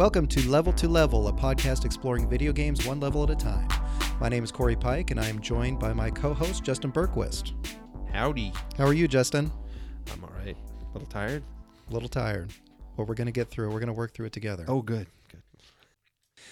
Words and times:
Welcome 0.00 0.28
to 0.28 0.48
Level 0.48 0.72
to 0.72 0.88
Level, 0.88 1.28
a 1.28 1.32
podcast 1.34 1.84
exploring 1.84 2.26
video 2.26 2.52
games 2.52 2.86
one 2.86 3.00
level 3.00 3.22
at 3.22 3.28
a 3.28 3.36
time. 3.36 3.68
My 4.18 4.30
name 4.30 4.42
is 4.42 4.50
Corey 4.50 4.74
Pike, 4.74 5.10
and 5.10 5.20
I 5.20 5.28
am 5.28 5.42
joined 5.42 5.78
by 5.78 5.92
my 5.92 6.08
co 6.08 6.32
host, 6.32 6.64
Justin 6.64 6.90
Berquist. 6.90 7.52
Howdy. 8.10 8.54
How 8.78 8.86
are 8.86 8.94
you, 8.94 9.06
Justin? 9.06 9.52
I'm 10.10 10.24
all 10.24 10.32
right. 10.42 10.56
A 10.56 10.92
little 10.94 11.06
tired. 11.06 11.42
A 11.90 11.92
little 11.92 12.08
tired. 12.08 12.50
But 12.96 13.08
we're 13.08 13.14
going 13.14 13.26
to 13.26 13.30
get 13.30 13.50
through 13.50 13.66
it. 13.66 13.74
We're 13.74 13.78
going 13.80 13.88
to 13.88 13.92
work 13.92 14.14
through 14.14 14.24
it 14.24 14.32
together. 14.32 14.64
Oh, 14.68 14.80
good. 14.80 15.06
Good. 15.30 15.42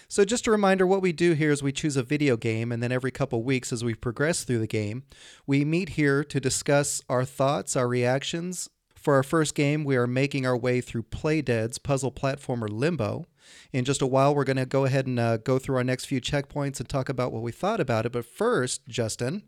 So, 0.07 0.23
just 0.25 0.45
a 0.45 0.51
reminder 0.51 0.85
what 0.85 1.01
we 1.01 1.11
do 1.11 1.33
here 1.33 1.49
is 1.49 1.63
we 1.63 1.71
choose 1.71 1.97
a 1.97 2.03
video 2.03 2.37
game, 2.37 2.71
and 2.71 2.83
then 2.83 2.91
every 2.91 3.09
couple 3.09 3.41
weeks, 3.41 3.73
as 3.73 3.83
we 3.83 3.95
progress 3.95 4.43
through 4.43 4.59
the 4.59 4.67
game, 4.67 5.05
we 5.47 5.65
meet 5.65 5.89
here 5.89 6.23
to 6.23 6.39
discuss 6.39 7.01
our 7.09 7.25
thoughts, 7.25 7.75
our 7.75 7.87
reactions. 7.87 8.69
For 9.09 9.15
our 9.15 9.23
first 9.23 9.55
game, 9.55 9.85
we 9.85 9.95
are 9.95 10.05
making 10.05 10.45
our 10.45 10.55
way 10.55 10.81
through 10.81 11.01
Playdead's 11.01 11.79
puzzle 11.79 12.11
platformer 12.11 12.69
Limbo. 12.69 13.25
In 13.73 13.83
just 13.83 14.03
a 14.03 14.05
while, 14.05 14.35
we're 14.35 14.43
going 14.43 14.57
to 14.57 14.67
go 14.67 14.85
ahead 14.85 15.07
and 15.07 15.19
uh, 15.19 15.37
go 15.37 15.57
through 15.57 15.77
our 15.77 15.83
next 15.83 16.05
few 16.05 16.21
checkpoints 16.21 16.79
and 16.79 16.87
talk 16.87 17.09
about 17.09 17.31
what 17.31 17.41
we 17.41 17.51
thought 17.51 17.79
about 17.79 18.05
it. 18.05 18.11
But 18.11 18.25
first, 18.25 18.87
Justin. 18.87 19.45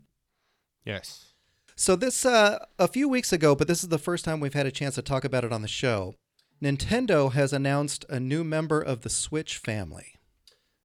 Yes. 0.84 1.34
So, 1.76 1.94
this, 1.94 2.26
uh, 2.26 2.58
a 2.76 2.88
few 2.88 3.08
weeks 3.08 3.32
ago, 3.32 3.54
but 3.54 3.68
this 3.68 3.84
is 3.84 3.88
the 3.88 3.98
first 3.98 4.24
time 4.24 4.40
we've 4.40 4.52
had 4.52 4.66
a 4.66 4.72
chance 4.72 4.96
to 4.96 5.02
talk 5.02 5.22
about 5.22 5.44
it 5.44 5.52
on 5.52 5.62
the 5.62 5.68
show, 5.68 6.16
Nintendo 6.60 7.30
has 7.30 7.52
announced 7.52 8.04
a 8.08 8.18
new 8.18 8.42
member 8.42 8.80
of 8.80 9.02
the 9.02 9.10
Switch 9.10 9.58
family. 9.58 10.16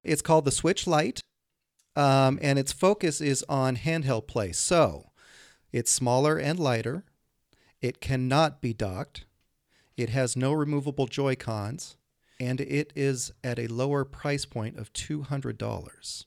It's 0.04 0.22
called 0.22 0.46
the 0.46 0.52
Switch 0.52 0.86
Lite, 0.86 1.22
um, 1.96 2.38
and 2.44 2.60
its 2.60 2.74
focus 2.74 3.22
is 3.22 3.44
on 3.50 3.76
handheld 3.76 4.28
play. 4.28 4.52
So, 4.52 5.10
it's 5.72 5.90
smaller 5.90 6.38
and 6.38 6.60
lighter. 6.60 7.06
It 7.82 8.02
cannot 8.02 8.62
be 8.62 8.74
docked. 8.74 9.26
It 9.96 10.10
has 10.10 10.36
no 10.36 10.54
removable 10.54 11.08
Joy 11.08 11.36
Cons, 11.36 11.96
and 12.40 12.62
it 12.62 12.94
is 12.96 13.32
at 13.44 13.58
a 13.60 13.68
lower 13.68 14.06
price 14.06 14.46
point 14.46 14.78
of 14.78 14.92
$200. 14.94 16.26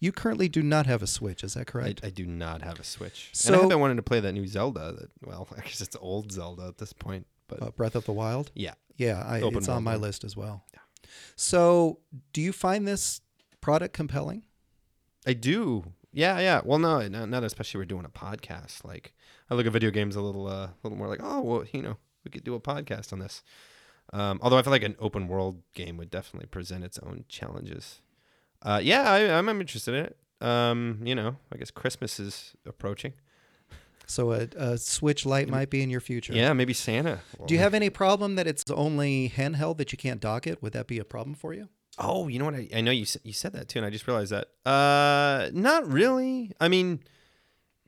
You 0.00 0.12
currently 0.12 0.48
do 0.48 0.62
not 0.62 0.86
have 0.86 1.02
a 1.02 1.06
Switch, 1.06 1.44
is 1.44 1.54
that 1.54 1.66
correct? 1.66 2.00
I 2.04 2.10
do 2.10 2.26
not 2.26 2.62
have 2.62 2.80
a 2.80 2.84
Switch. 2.84 3.28
and 3.32 3.36
So- 3.38 3.54
I 3.54 3.58
have 3.60 3.68
been 3.68 3.80
wanting 3.80 3.96
to 3.96 4.02
play 4.02 4.20
that 4.20 4.32
new 4.32 4.46
Zelda. 4.46 4.92
That 4.98 5.10
well, 5.24 5.48
I 5.56 5.60
guess 5.62 5.80
it's 5.80 5.96
old 6.00 6.32
Zelda 6.32 6.66
at 6.68 6.78
this 6.78 6.92
point. 6.92 7.26
But 7.46 7.62
Uh, 7.62 7.70
Breath 7.70 7.94
of 7.94 8.04
the 8.04 8.12
Wild? 8.12 8.50
yeah, 8.54 8.74
Yeah, 8.96 9.22
I, 9.24 9.38
it's 9.42 9.68
on 9.68 9.82
my 9.84 9.92
one. 9.94 10.02
list 10.02 10.22
as 10.24 10.36
well. 10.36 10.64
Yeah. 10.74 10.80
So, 11.36 12.00
do 12.32 12.40
you 12.42 12.52
find 12.52 12.86
this 12.86 13.20
product 13.60 13.94
compelling? 13.94 14.44
I 15.26 15.32
do. 15.32 15.92
Yeah, 16.12 16.38
yeah. 16.40 16.60
Well, 16.64 16.78
no, 16.78 17.06
not, 17.08 17.28
not 17.28 17.44
especially. 17.44 17.78
We're 17.78 17.84
doing 17.86 18.04
a 18.04 18.10
podcast. 18.10 18.84
Like 18.84 19.14
I 19.50 19.54
look 19.54 19.66
at 19.66 19.72
video 19.72 19.90
games 19.90 20.16
a 20.16 20.20
little, 20.20 20.46
uh, 20.46 20.66
a 20.66 20.74
little 20.82 20.98
more 20.98 21.08
like, 21.08 21.20
oh, 21.22 21.40
well, 21.40 21.64
you 21.72 21.82
know, 21.82 21.96
we 22.24 22.30
could 22.30 22.44
do 22.44 22.54
a 22.54 22.60
podcast 22.60 23.12
on 23.12 23.18
this. 23.18 23.42
Um, 24.12 24.38
although 24.42 24.58
I 24.58 24.62
feel 24.62 24.70
like 24.70 24.82
an 24.82 24.96
open 24.98 25.28
world 25.28 25.62
game 25.74 25.96
would 25.98 26.10
definitely 26.10 26.46
present 26.46 26.84
its 26.84 26.98
own 26.98 27.24
challenges. 27.28 28.00
Uh, 28.62 28.80
yeah, 28.82 29.10
I, 29.10 29.38
I'm, 29.38 29.48
I'm 29.48 29.60
interested 29.60 29.94
in 29.94 30.04
it. 30.06 30.16
Um, 30.40 31.00
you 31.04 31.14
know, 31.14 31.36
I 31.52 31.56
guess 31.56 31.70
Christmas 31.70 32.20
is 32.20 32.54
approaching. 32.66 33.12
So, 34.06 34.32
a, 34.32 34.48
a 34.56 34.78
Switch 34.78 35.26
Lite 35.26 35.48
might 35.48 35.68
be 35.68 35.82
in 35.82 35.90
your 35.90 36.00
future. 36.00 36.32
Yeah, 36.32 36.54
maybe 36.54 36.72
Santa. 36.72 37.20
Do 37.46 37.52
you 37.52 37.60
have 37.60 37.74
any 37.74 37.90
problem 37.90 38.36
that 38.36 38.46
it's 38.46 38.64
only 38.70 39.28
handheld 39.36 39.76
that 39.76 39.92
you 39.92 39.98
can't 39.98 40.18
dock 40.20 40.46
it? 40.46 40.62
Would 40.62 40.72
that 40.72 40.86
be 40.86 40.98
a 40.98 41.04
problem 41.04 41.34
for 41.34 41.52
you? 41.52 41.68
Oh, 41.98 42.28
you 42.28 42.38
know 42.38 42.46
what? 42.46 42.54
I, 42.54 42.68
I 42.74 42.80
know 42.80 42.90
you 42.90 43.04
you 43.22 43.34
said 43.34 43.52
that 43.52 43.68
too, 43.68 43.80
and 43.80 43.86
I 43.86 43.90
just 43.90 44.06
realized 44.06 44.32
that. 44.32 44.48
Uh, 44.64 45.50
not 45.52 45.86
really. 45.90 46.52
I 46.58 46.68
mean, 46.68 47.00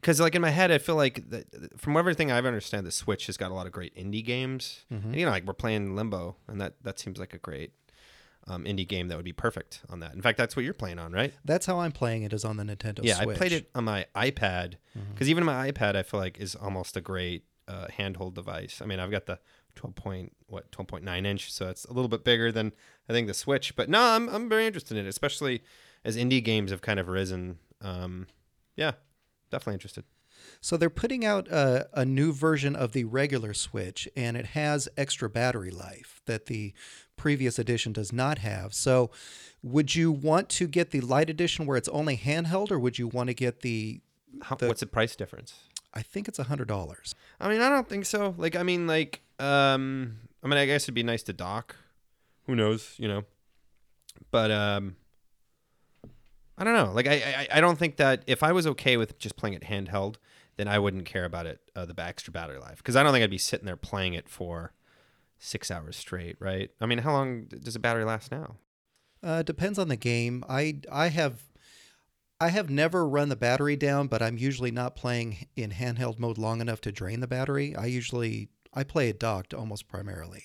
because 0.01 0.21
like 0.21 0.35
in 0.35 0.43
my 0.43 0.51
head, 0.51 0.71
I 0.71 0.79
feel 0.79 0.97
like 0.97 1.29
that, 1.31 1.79
from 1.79 1.97
everything 1.97 2.31
I've 2.33 2.47
understand, 2.47 2.87
the 2.87 2.91
Switch 2.91 3.27
has 3.27 3.37
got 3.37 3.51
a 3.51 3.55
lot 3.55 3.67
of 3.67 3.73
great 3.73 3.95
indie 3.97 4.25
games. 4.25 4.85
And, 4.91 5.15
you 5.15 5.25
know, 5.25 5.31
like 5.31 5.45
we're 5.45 5.53
playing 5.53 5.95
Limbo, 5.97 6.37
and 6.49 6.61
that 6.61 6.75
that 6.83 6.99
seems 6.99 7.19
like 7.19 7.35
a 7.35 7.39
great 7.39 7.73
um, 8.47 8.65
indie 8.65 8.89
game 8.89 9.09
that 9.09 9.17
would 9.17 9.25
be 9.25 9.33
perfect 9.33 9.83
on 9.91 10.01
that. 10.01 10.15
In 10.15 10.23
fact, 10.23 10.39
that's 10.39 10.57
what 10.57 10.65
you're 10.65 10.75
playing 10.75 10.99
on, 10.99 11.13
right? 11.13 11.35
That's 11.45 11.67
how 11.67 11.81
I'm 11.81 11.93
playing 11.93 12.23
it. 12.23 12.33
Is 12.33 12.45
on 12.45 12.57
the 12.57 12.65
Nintendo 12.65 12.99
Switch. 12.99 13.09
yeah, 13.09 13.23
Switch. 13.23 13.37
I 13.37 13.39
played 13.39 13.53
it 13.53 13.71
on 13.75 13.85
my 13.85 14.07
iPad 14.15 14.75
because 15.13 15.29
even 15.29 15.45
my 15.45 15.71
iPad, 15.71 15.97
I 15.97 16.03
feel 16.03 16.19
like 16.21 16.39
is 16.39 16.55
almost 16.55 16.97
a 16.97 17.01
great 17.01 17.45
uh, 17.69 17.87
handhold 17.97 18.35
device. 18.35 18.81
I 18.83 18.87
mean, 18.87 18.99
I've 19.01 19.11
got 19.11 19.27
the 19.27 19.39
12 19.77 19.95
point 19.95 20.33
what 20.47 20.73
12.9 20.73 21.27
inch, 21.27 21.53
so 21.53 21.69
it's 21.69 21.85
a 21.85 21.93
little 21.93 22.09
bit 22.09 22.25
bigger 22.25 22.51
than 22.51 22.73
I 23.09 23.13
think 23.13 23.29
the 23.29 23.35
Switch. 23.35 23.77
But 23.77 23.89
no, 23.89 24.01
I'm 24.01 24.29
I'm 24.29 24.49
very 24.49 24.67
interested 24.67 24.97
in 24.97 25.05
it, 25.07 25.09
especially 25.09 25.63
as 26.05 26.17
indie 26.17 26.43
games 26.43 26.71
have 26.71 26.81
kind 26.81 26.99
of 26.99 27.09
risen. 27.09 27.59
Um, 27.83 28.27
yeah, 28.77 28.93
definitely 29.51 29.75
interested. 29.75 30.05
So 30.61 30.77
they're 30.77 30.89
putting 30.91 31.25
out 31.25 31.49
a, 31.49 31.89
a 31.93 32.05
new 32.05 32.33
version 32.33 32.75
of 32.75 32.93
the 32.93 33.05
regular 33.05 33.53
Switch, 33.53 34.09
and 34.17 34.37
it 34.37 34.47
has 34.47 34.89
extra 34.97 35.29
battery 35.29 35.71
life 35.71 36.23
that 36.27 36.47
the 36.47 36.73
previous 37.17 37.59
edition 37.59 37.93
does 37.93 38.13
not 38.13 38.39
have. 38.39 38.73
So, 38.73 39.11
would 39.63 39.95
you 39.95 40.11
want 40.11 40.49
to 40.51 40.67
get 40.67 40.91
the 40.91 41.03
light 41.03 41.29
edition 41.29 41.67
where 41.67 41.77
it's 41.77 41.89
only 41.89 42.17
handheld, 42.17 42.71
or 42.71 42.79
would 42.79 42.99
you 42.99 43.07
want 43.09 43.29
to 43.29 43.35
get 43.35 43.61
the? 43.61 44.01
How, 44.43 44.57
The- 44.57 44.69
what's 44.69 44.81
the 44.81 44.87
price 44.87 45.15
difference? 45.17 45.55
I 45.93 46.03
think 46.03 46.29
it's 46.29 46.39
a 46.39 46.45
hundred 46.45 46.69
dollars. 46.69 47.15
I 47.41 47.49
mean, 47.49 47.61
I 47.61 47.69
don't 47.69 47.89
think 47.89 48.07
so. 48.07 48.35
Like, 48.39 48.55
I 48.55 48.63
mean, 48.63 48.87
like, 48.87 49.21
um, 49.41 50.19
I 50.43 50.47
mean, 50.47 50.57
I 50.59 50.65
guess 50.65 50.85
it'd 50.85 50.95
be 50.95 51.03
nice 51.03 51.25
to 51.25 51.33
dock. 51.33 51.75
Who 52.47 52.55
knows, 52.55 52.95
you 52.97 53.09
know? 53.09 53.25
But 54.31 54.51
um, 54.53 54.97
I 56.61 56.65
don't 56.65 56.75
know. 56.75 56.93
Like, 56.93 57.09
I, 57.09 57.15
I, 57.15 57.49
I 57.59 57.61
don't 57.61 57.79
think 57.79 57.97
that 57.97 58.23
if 58.27 58.43
I 58.43 58.53
was 58.53 58.67
okay 58.67 58.97
with 58.99 59.19
just 59.19 59.35
playing 59.37 59.55
it 59.55 59.65
handheld, 59.65 60.17
then 60.57 60.69
I 60.69 60.79
wouldn't 60.79 61.07
care 61.07 61.25
about 61.25 61.47
it 61.47 61.61
uh, 61.75 61.87
the 61.87 61.95
extra 61.99 62.33
battery 62.33 62.59
life 62.59 62.77
because 62.77 62.97
I 62.97 63.03
don't 63.03 63.13
think 63.13 63.25
I'd 63.25 63.31
be 63.31 63.39
sitting 63.39 63.65
there 63.65 63.77
playing 63.77 64.13
it 64.13 64.29
for 64.29 64.75
six 65.39 65.71
hours 65.71 65.97
straight, 65.97 66.37
right? 66.39 66.71
I 66.81 66.87
mean, 66.87 66.99
how 66.99 67.13
long 67.13 67.47
does 67.47 67.75
a 67.75 67.81
battery 67.81 68.05
last 68.05 68.31
now? 68.31 68.57
Uh, 69.23 69.43
depends 69.43 69.79
on 69.79 69.89
the 69.89 69.97
game. 69.97 70.45
I 70.49 70.81
I 70.93 71.09
have 71.09 71.41
I 72.41 72.49
have 72.49 72.69
never 72.71 73.07
run 73.09 73.31
the 73.31 73.37
battery 73.37 73.77
down, 73.77 74.07
but 74.07 74.23
I'm 74.23 74.37
usually 74.39 74.71
not 74.71 74.97
playing 74.97 75.47
in 75.57 75.71
handheld 75.71 76.19
mode 76.19 76.39
long 76.39 76.61
enough 76.61 76.81
to 76.83 76.93
drain 76.93 77.21
the 77.21 77.27
battery. 77.27 77.75
I 77.75 77.87
usually 77.87 78.49
I 78.73 78.85
play 78.85 79.09
it 79.09 79.19
docked 79.19 79.53
almost 79.55 79.89
primarily. 79.89 80.45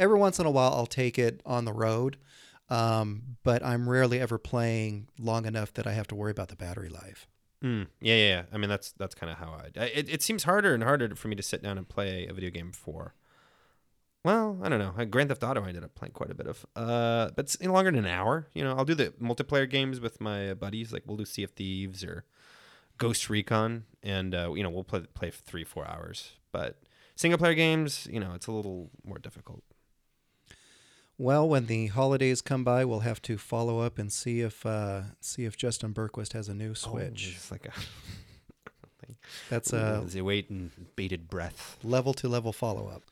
Every 0.00 0.18
once 0.18 0.38
in 0.40 0.46
a 0.46 0.50
while, 0.50 0.72
I'll 0.72 0.86
take 0.86 1.18
it 1.18 1.40
on 1.46 1.64
the 1.66 1.72
road, 1.72 2.16
um, 2.72 3.36
but 3.42 3.62
I'm 3.62 3.86
rarely 3.86 4.18
ever 4.18 4.38
playing 4.38 5.08
long 5.18 5.44
enough 5.44 5.74
that 5.74 5.86
I 5.86 5.92
have 5.92 6.06
to 6.08 6.14
worry 6.14 6.30
about 6.30 6.48
the 6.48 6.56
battery 6.56 6.88
life. 6.88 7.28
Mm, 7.62 7.88
yeah, 8.00 8.14
yeah, 8.14 8.28
yeah. 8.28 8.42
I 8.50 8.56
mean, 8.56 8.70
that's 8.70 8.92
that's 8.92 9.14
kind 9.14 9.30
of 9.30 9.38
how 9.38 9.48
I. 9.52 9.78
It, 9.84 10.08
it 10.08 10.22
seems 10.22 10.44
harder 10.44 10.72
and 10.72 10.82
harder 10.82 11.14
for 11.14 11.28
me 11.28 11.36
to 11.36 11.42
sit 11.42 11.62
down 11.62 11.76
and 11.76 11.86
play 11.86 12.26
a 12.26 12.32
video 12.32 12.48
game 12.48 12.72
for. 12.72 13.14
Well, 14.24 14.58
I 14.62 14.70
don't 14.70 14.78
know. 14.78 15.04
Grand 15.04 15.28
Theft 15.28 15.44
Auto, 15.44 15.62
I 15.62 15.68
ended 15.68 15.84
up 15.84 15.94
playing 15.94 16.12
quite 16.12 16.30
a 16.30 16.34
bit 16.34 16.46
of, 16.46 16.64
uh, 16.76 17.30
but 17.34 17.44
it's 17.46 17.60
longer 17.62 17.90
than 17.90 18.04
an 18.04 18.10
hour. 18.10 18.46
You 18.54 18.64
know, 18.64 18.74
I'll 18.74 18.84
do 18.84 18.94
the 18.94 19.10
multiplayer 19.20 19.68
games 19.68 20.00
with 20.00 20.20
my 20.20 20.54
buddies. 20.54 20.92
Like 20.92 21.02
we'll 21.06 21.16
do 21.18 21.24
Sea 21.26 21.42
of 21.42 21.50
Thieves 21.50 22.02
or 22.02 22.24
Ghost 22.96 23.28
Recon, 23.28 23.84
and 24.02 24.34
uh, 24.34 24.50
you 24.54 24.62
know 24.62 24.70
we'll 24.70 24.84
play 24.84 25.00
play 25.12 25.30
for 25.30 25.42
three 25.42 25.64
four 25.64 25.86
hours. 25.86 26.32
But 26.52 26.80
single 27.16 27.36
player 27.38 27.54
games, 27.54 28.08
you 28.10 28.18
know, 28.18 28.32
it's 28.34 28.46
a 28.46 28.52
little 28.52 28.90
more 29.04 29.18
difficult. 29.18 29.62
Well, 31.22 31.48
when 31.48 31.66
the 31.66 31.86
holidays 31.86 32.42
come 32.42 32.64
by, 32.64 32.84
we'll 32.84 32.98
have 32.98 33.22
to 33.22 33.38
follow 33.38 33.78
up 33.78 33.96
and 33.96 34.12
see 34.12 34.40
if 34.40 34.66
uh, 34.66 35.02
see 35.20 35.44
if 35.44 35.56
Justin 35.56 35.94
Berquist 35.94 36.32
has 36.32 36.48
a 36.48 36.54
new 36.54 36.74
Switch. 36.74 37.38
Oh, 37.40 37.46
like 37.52 37.66
a 37.66 37.72
That's 39.48 39.72
a 39.72 40.02
they 40.04 40.20
wait 40.20 40.50
in 40.50 40.72
bated 40.96 41.30
breath. 41.30 41.78
level 41.84 42.12
to 42.14 42.28
level 42.28 42.52
follow 42.52 42.88
up. 42.88 43.04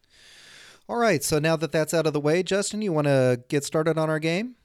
All 0.88 0.97
right, 0.97 1.22
so 1.22 1.38
now 1.38 1.54
that 1.54 1.70
that's 1.70 1.94
out 1.94 2.04
of 2.04 2.12
the 2.12 2.19
way, 2.19 2.43
Justin, 2.43 2.82
you 2.82 2.93
want 2.93 3.06
to 3.06 3.44
get 3.49 3.62
started 3.62 3.97
on 3.97 4.10
our 4.10 4.19
game? 4.19 4.56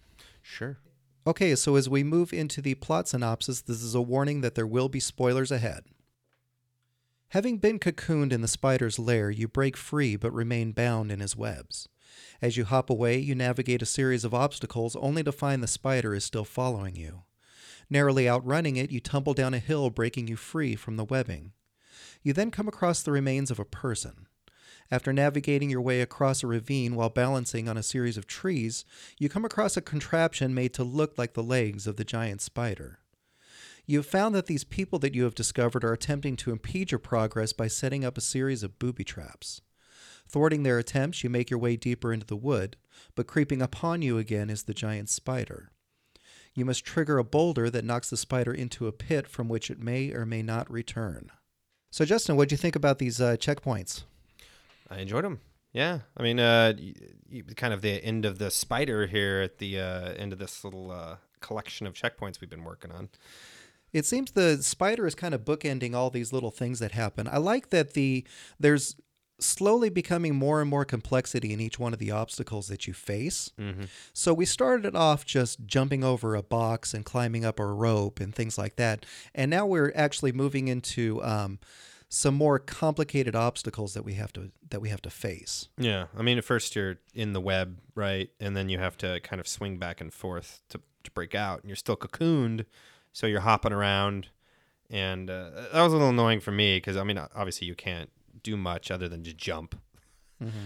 Sure. 0.42 0.80
Okay, 1.28 1.54
so 1.54 1.76
as 1.76 1.88
we 1.88 2.04
move 2.04 2.34
into 2.34 2.64
the 2.64 2.74
plot 2.74 3.08
synopsis, 3.08 3.62
this 3.62 3.84
is 3.84 3.94
a 3.94 4.02
warning 4.02 4.42
that 4.42 4.56
there 4.56 4.66
will 4.66 4.90
be 4.90 5.00
spoilers 5.00 5.52
ahead. 5.52 5.84
Having 7.28 7.60
been 7.60 7.78
cocooned 7.78 8.32
in 8.32 8.42
the 8.42 8.48
spider's 8.48 8.98
lair, 8.98 9.30
you 9.30 9.48
break 9.48 9.78
free 9.78 10.16
but 10.16 10.34
remain 10.34 10.72
bound 10.72 11.12
in 11.12 11.20
his 11.20 11.36
webs. 11.36 11.90
As 12.42 12.58
you 12.58 12.66
hop 12.66 12.90
away, 12.90 13.18
you 13.18 13.36
navigate 13.36 13.82
a 13.82 13.86
series 13.86 14.24
of 14.24 14.34
obstacles 14.34 14.96
only 14.98 15.24
to 15.24 15.32
find 15.32 15.62
the 15.62 15.68
spider 15.68 16.14
is 16.14 16.24
still 16.24 16.46
following 16.46 16.96
you. 16.96 17.24
Narrowly 17.90 18.28
outrunning 18.28 18.78
it, 18.78 18.92
you 18.92 19.00
tumble 19.00 19.34
down 19.34 19.54
a 19.54 19.60
hill, 19.60 19.90
breaking 19.90 20.28
you 20.28 20.36
free 20.36 20.76
from 20.76 20.98
the 20.98 21.06
webbing. 21.06 21.54
You 22.24 22.34
then 22.34 22.52
come 22.52 22.68
across 22.68 23.02
the 23.02 23.12
remains 23.12 23.52
of 23.52 23.60
a 23.60 23.66
person. 23.66 24.28
After 24.92 25.12
navigating 25.12 25.70
your 25.70 25.82
way 25.82 26.02
across 26.02 26.44
a 26.44 26.48
ravine 26.48 26.96
while 26.96 27.10
balancing 27.10 27.68
on 27.68 27.78
a 27.78 27.84
series 27.84 28.18
of 28.18 28.28
trees, 28.28 28.86
you 29.18 29.30
come 29.30 29.46
across 29.46 29.76
a 29.78 29.82
contraption 29.82 30.54
made 30.54 30.74
to 30.76 30.84
look 30.84 31.18
like 31.18 31.34
the 31.34 31.44
legs 31.44 31.88
of 31.88 31.98
the 31.98 32.04
giant 32.04 32.42
spider. 32.42 33.00
You 33.88 34.00
have 34.00 34.06
found 34.06 34.34
that 34.36 34.48
these 34.48 34.64
people 34.64 35.00
that 35.00 35.14
you 35.14 35.24
have 35.24 35.36
discovered 35.36 35.84
are 35.84 35.94
attempting 35.94 36.36
to 36.38 36.52
impede 36.52 36.92
your 36.92 37.00
progress 37.00 37.54
by 37.54 37.68
setting 37.68 38.04
up 38.04 38.18
a 38.18 38.22
series 38.22 38.64
of 38.64 38.80
booby 38.80 39.04
traps. 39.04 39.62
Thwarting 40.28 40.64
their 40.64 40.80
attempts, 40.80 41.24
you 41.24 41.30
make 41.30 41.50
your 41.50 41.60
way 41.60 41.76
deeper 41.76 42.12
into 42.12 42.26
the 42.26 42.36
wood, 42.36 42.78
but 43.16 43.28
creeping 43.28 43.62
upon 43.62 44.02
you 44.02 44.18
again 44.18 44.50
is 44.50 44.64
the 44.64 44.74
giant 44.74 45.10
spider. 45.10 45.72
You 46.54 46.66
must 46.66 46.86
trigger 46.86 47.18
a 47.18 47.24
boulder 47.24 47.70
that 47.70 47.86
knocks 47.86 48.10
the 48.10 48.18
spider 48.18 48.54
into 48.54 48.88
a 48.88 48.92
pit 48.92 49.28
from 49.28 49.50
which 49.50 49.70
it 49.70 49.80
may 49.80 50.12
or 50.12 50.26
may 50.26 50.42
not 50.42 50.72
return. 50.72 51.30
So, 51.92 52.06
Justin, 52.06 52.36
what 52.36 52.50
do 52.50 52.54
you 52.54 52.58
think 52.58 52.76
about 52.76 53.00
these 53.00 53.22
uh, 53.22 53.36
checkpoints? 53.38 54.04
I 54.90 55.00
enjoyed 55.00 55.24
them. 55.24 55.40
Yeah, 55.74 56.00
I 56.16 56.24
mean, 56.24 56.40
uh, 56.40 56.74
y 56.78 56.94
y 57.30 57.42
kind 57.58 57.74
of 57.74 57.82
the 57.82 58.02
end 58.04 58.26
of 58.26 58.40
the 58.40 58.50
spider 58.50 59.08
here 59.08 59.42
at 59.42 59.58
the 59.58 59.80
uh, 59.80 60.14
end 60.14 60.32
of 60.32 60.40
this 60.40 60.64
little 60.64 60.92
uh, 60.92 61.18
collection 61.42 61.86
of 61.86 61.94
checkpoints 61.94 62.40
we've 62.40 62.50
been 62.50 62.64
working 62.64 62.92
on. 62.92 63.10
It 63.92 64.06
seems 64.06 64.32
the 64.32 64.62
spider 64.64 65.06
is 65.06 65.16
kind 65.16 65.34
of 65.34 65.46
bookending 65.46 65.94
all 65.94 66.10
these 66.10 66.32
little 66.32 66.52
things 66.52 66.80
that 66.80 66.92
happen. 66.92 67.28
I 67.28 67.38
like 67.38 67.70
that 67.72 67.94
the 67.94 68.26
there's 68.58 68.96
slowly 69.40 69.90
becoming 69.90 70.36
more 70.36 70.62
and 70.62 70.70
more 70.70 70.86
complexity 70.86 71.52
in 71.54 71.60
each 71.60 71.78
one 71.78 71.94
of 71.94 72.00
the 72.00 72.12
obstacles 72.12 72.68
that 72.68 72.88
you 72.88 72.94
face. 72.94 73.52
Mm-hmm. 73.60 73.86
So 74.14 74.34
we 74.34 74.46
started 74.46 74.96
off 74.96 75.26
just 75.26 75.66
jumping 75.66 76.04
over 76.04 76.36
a 76.36 76.44
box 76.44 76.94
and 76.94 77.04
climbing 77.04 77.44
up 77.44 77.60
a 77.60 77.66
rope 77.66 78.20
and 78.20 78.34
things 78.34 78.58
like 78.58 78.76
that, 78.78 79.06
and 79.34 79.52
now 79.52 79.66
we're 79.66 79.92
actually 79.96 80.32
moving 80.32 80.68
into 80.68 81.24
um, 81.24 81.60
some 82.10 82.36
more 82.36 82.60
complicated 82.60 83.36
obstacles 83.36 83.94
that 83.94 84.04
we 84.06 84.14
have 84.14 84.32
to 84.34 84.52
that 84.70 84.82
we 84.82 84.90
have 84.90 85.02
to 85.02 85.10
face. 85.10 85.68
Yeah, 85.78 86.06
I 86.18 86.22
mean, 86.22 86.38
at 86.38 86.46
first 86.46 86.76
you're 86.76 86.98
in 87.14 87.34
the 87.34 87.42
web, 87.42 87.80
right, 87.94 88.30
and 88.40 88.56
then 88.56 88.70
you 88.70 88.78
have 88.80 88.98
to 89.00 89.20
kind 89.22 89.40
of 89.40 89.48
swing 89.48 89.78
back 89.78 90.02
and 90.02 90.14
forth 90.14 90.62
to 90.70 90.80
to 91.04 91.12
break 91.12 91.36
out, 91.36 91.62
and 91.62 91.70
you're 91.70 91.76
still 91.76 91.98
cocooned, 91.98 92.66
so 93.12 93.28
you're 93.28 93.42
hopping 93.42 93.74
around, 93.74 94.28
and 94.90 95.30
uh, 95.30 95.50
that 95.74 95.82
was 95.82 95.94
a 95.94 95.98
little 95.98 96.10
annoying 96.10 96.40
for 96.40 96.52
me 96.52 96.78
because 96.78 96.96
I 96.96 97.04
mean, 97.04 97.18
obviously 97.18 97.68
you 97.68 97.76
can't 97.76 98.10
do 98.46 98.56
much 98.56 98.92
other 98.92 99.10
than 99.10 99.24
just 99.24 99.38
jump. 99.38 99.76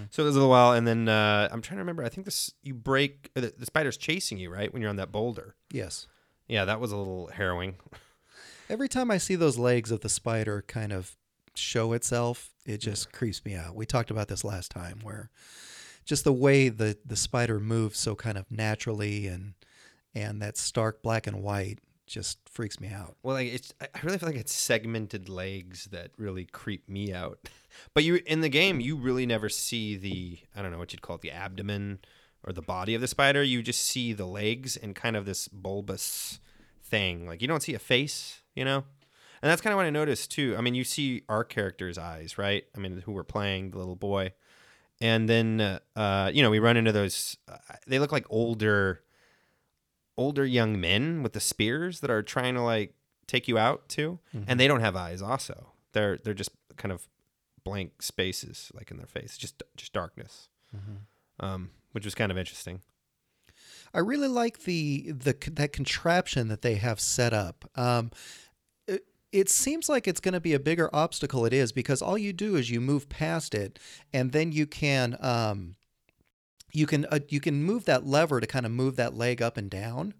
So 0.09 0.23
it 0.23 0.25
was 0.25 0.35
a 0.35 0.39
little 0.39 0.49
while, 0.49 0.73
and 0.73 0.85
then 0.85 1.07
uh, 1.07 1.47
I'm 1.51 1.61
trying 1.61 1.77
to 1.77 1.81
remember. 1.81 2.03
I 2.03 2.09
think 2.09 2.25
this 2.25 2.53
you 2.63 2.73
break 2.73 3.31
the, 3.33 3.53
the 3.57 3.65
spider's 3.65 3.97
chasing 3.97 4.37
you, 4.37 4.49
right, 4.49 4.73
when 4.73 4.81
you're 4.81 4.89
on 4.89 4.97
that 4.97 5.11
boulder. 5.11 5.55
Yes. 5.71 6.07
Yeah, 6.47 6.65
that 6.65 6.81
was 6.81 6.91
a 6.91 6.97
little 6.97 7.27
harrowing. 7.27 7.75
Every 8.69 8.89
time 8.89 9.09
I 9.09 9.19
see 9.19 9.35
those 9.35 9.57
legs 9.57 9.91
of 9.91 10.01
the 10.01 10.09
spider 10.09 10.63
kind 10.67 10.91
of 10.91 11.15
show 11.55 11.93
itself, 11.93 12.49
it 12.65 12.79
just 12.79 13.13
creeps 13.13 13.45
me 13.45 13.55
out. 13.55 13.75
We 13.75 13.85
talked 13.85 14.11
about 14.11 14.27
this 14.27 14.43
last 14.43 14.71
time 14.71 14.99
where 15.01 15.29
just 16.03 16.23
the 16.23 16.33
way 16.33 16.69
the 16.69 16.97
the 17.05 17.15
spider 17.15 17.59
moves 17.59 17.99
so 17.99 18.15
kind 18.15 18.37
of 18.37 18.51
naturally 18.51 19.27
and 19.27 19.53
and 20.13 20.41
that 20.41 20.57
stark 20.57 21.03
black 21.03 21.27
and 21.27 21.41
white 21.43 21.79
just 22.09 22.37
freaks 22.49 22.79
me 22.79 22.89
out. 22.89 23.15
Well, 23.23 23.35
like 23.35 23.53
it's 23.53 23.73
I 23.81 23.99
really 24.03 24.17
feel 24.17 24.27
like 24.27 24.37
it's 24.37 24.53
segmented 24.53 25.29
legs 25.29 25.85
that 25.91 26.11
really 26.17 26.45
creep 26.45 26.89
me 26.89 27.13
out. 27.13 27.39
But 27.93 28.03
you 28.03 28.19
in 28.25 28.41
the 28.41 28.49
game, 28.49 28.79
you 28.79 28.95
really 28.95 29.27
never 29.27 29.47
see 29.47 29.95
the 29.95 30.39
I 30.55 30.61
don't 30.61 30.71
know 30.71 30.79
what 30.79 30.91
you'd 30.91 31.03
call 31.03 31.17
it, 31.17 31.21
the 31.21 31.31
abdomen 31.31 31.99
or 32.43 32.51
the 32.51 32.63
body 32.63 32.95
of 32.95 32.99
the 32.99 33.07
spider. 33.07 33.43
You 33.43 33.61
just 33.61 33.81
see 33.81 34.11
the 34.11 34.25
legs 34.25 34.75
and 34.75 34.95
kind 34.95 35.15
of 35.15 35.25
this 35.25 35.47
bulbous 35.47 36.39
thing. 36.83 37.27
Like 37.27 37.41
you 37.41 37.47
don't 37.47 37.61
see 37.61 37.75
a 37.75 37.79
face, 37.79 38.41
you 38.55 38.65
know? 38.65 38.83
And 39.41 39.49
that's 39.49 39.61
kind 39.61 39.71
of 39.71 39.77
what 39.77 39.85
I 39.85 39.91
noticed 39.91 40.31
too. 40.31 40.55
I 40.57 40.61
mean, 40.61 40.73
you 40.73 40.83
see 40.83 41.21
our 41.29 41.43
character's 41.43 41.97
eyes, 41.97 42.37
right? 42.37 42.65
I 42.75 42.79
mean, 42.79 43.01
who 43.05 43.11
we're 43.11 43.23
playing, 43.23 43.71
the 43.71 43.77
little 43.77 43.95
boy. 43.95 44.33
And 44.99 45.29
then 45.29 45.61
uh, 45.61 45.79
uh 45.95 46.31
you 46.33 46.41
know, 46.41 46.49
we 46.49 46.59
run 46.59 46.75
into 46.75 46.91
those 46.91 47.37
uh, 47.47 47.57
they 47.87 47.99
look 47.99 48.11
like 48.11 48.25
older 48.29 49.03
older 50.19 50.45
young 50.45 50.79
men 50.81 51.23
with 51.23 51.33
the 51.33 51.39
spears 51.39 52.01
that 52.01 52.11
are 52.11 52.21
trying 52.21 52.53
to 52.55 52.61
like 52.61 52.93
take 53.25 53.47
you 53.47 53.57
out 53.57 53.87
too, 53.87 54.19
and 54.47 54.59
they 54.59 54.67
don't 54.67 54.81
have 54.81 54.95
eyes. 54.95 55.21
Also, 55.21 55.55
they're 55.93 56.17
they're 56.23 56.33
just 56.43 56.51
kind 56.77 56.91
of 56.91 57.07
blank 57.63 58.01
spaces 58.01 58.71
like 58.73 58.91
in 58.91 58.97
their 58.97 59.07
face, 59.07 59.37
just 59.37 59.63
just 59.77 59.93
darkness, 59.93 60.49
um, 61.39 61.69
which 61.93 62.05
was 62.05 62.15
kind 62.15 62.31
of 62.31 62.37
interesting. 62.37 62.81
I 63.93 63.99
really 63.99 64.27
like 64.27 64.59
the 64.63 65.11
the 65.11 65.35
that 65.51 65.71
contraption 65.73 66.47
that 66.49 66.61
they 66.61 66.75
have 66.75 66.99
set 66.99 67.33
up. 67.33 67.69
Um, 67.75 68.11
it, 68.87 69.05
it 69.31 69.49
seems 69.49 69.89
like 69.89 70.07
it's 70.07 70.19
going 70.19 70.33
to 70.33 70.39
be 70.41 70.53
a 70.53 70.59
bigger 70.59 70.89
obstacle. 70.93 71.45
It 71.45 71.53
is 71.53 71.71
because 71.71 72.01
all 72.01 72.17
you 72.17 72.33
do 72.33 72.55
is 72.55 72.69
you 72.69 72.81
move 72.81 73.09
past 73.09 73.55
it, 73.55 73.79
and 74.13 74.31
then 74.31 74.51
you 74.51 74.67
can 74.67 75.17
um, 75.21 75.75
you 76.71 76.85
can 76.85 77.05
uh, 77.05 77.19
you 77.29 77.39
can 77.39 77.63
move 77.63 77.85
that 77.85 78.05
lever 78.05 78.39
to 78.39 78.47
kind 78.47 78.65
of 78.65 78.71
move 78.71 78.95
that 78.97 79.15
leg 79.15 79.41
up 79.41 79.57
and 79.57 79.69
down. 79.69 80.13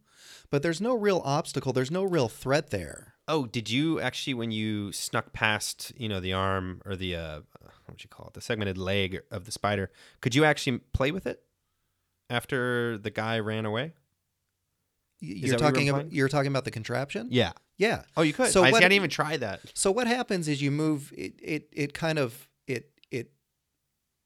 But 0.52 0.64
there's 0.64 0.82
no 0.82 0.96
real 0.96 1.22
obstacle. 1.24 1.74
There's 1.74 1.92
no 1.92 2.04
real 2.04 2.28
threat 2.28 2.72
there. 2.72 3.14
Oh, 3.28 3.46
did 3.46 3.70
you 3.70 4.00
actually 4.00 4.34
when 4.34 4.52
you 4.52 4.92
snuck 4.92 5.32
past, 5.32 5.92
you 5.96 6.10
know, 6.10 6.20
the 6.20 6.34
arm 6.34 6.82
or 6.86 6.96
the 6.96 7.16
uh, 7.16 7.40
what 7.62 7.74
would 7.90 8.04
you 8.04 8.10
call 8.10 8.28
it, 8.28 8.34
the 8.34 8.42
segmented 8.42 8.78
leg 8.78 9.22
of 9.30 9.46
the 9.46 9.52
spider? 9.52 9.92
Could 10.22 10.34
you 10.34 10.44
actually 10.46 10.80
play 10.94 11.12
with 11.12 11.28
it 11.28 11.44
after 12.30 12.98
the 12.98 13.12
guy 13.12 13.40
ran 13.40 13.66
away? 13.66 13.94
Is 15.22 15.28
You're 15.30 15.38
what 15.40 15.52
you 15.52 15.58
talking 15.58 15.90
about 15.90 16.12
you're 16.14 16.30
talking 16.30 16.52
about 16.52 16.66
the 16.66 16.72
contraption. 16.72 17.28
Yeah. 17.30 17.52
Yeah. 17.78 18.04
Oh, 18.18 18.22
you 18.22 18.34
could. 18.34 18.52
So 18.52 18.62
I, 18.64 18.72
what- 18.72 18.80
see, 18.80 18.86
I 18.86 18.90
didn't 18.90 18.94
even 18.94 19.10
try 19.10 19.38
that. 19.38 19.62
So 19.74 19.92
what 19.92 20.08
happens 20.08 20.48
is 20.48 20.62
you 20.62 20.72
move 20.72 21.14
it, 21.16 21.34
it 21.42 21.70
it 21.72 21.94
kind 21.94 22.18
of 22.18 22.48
it 22.68 22.90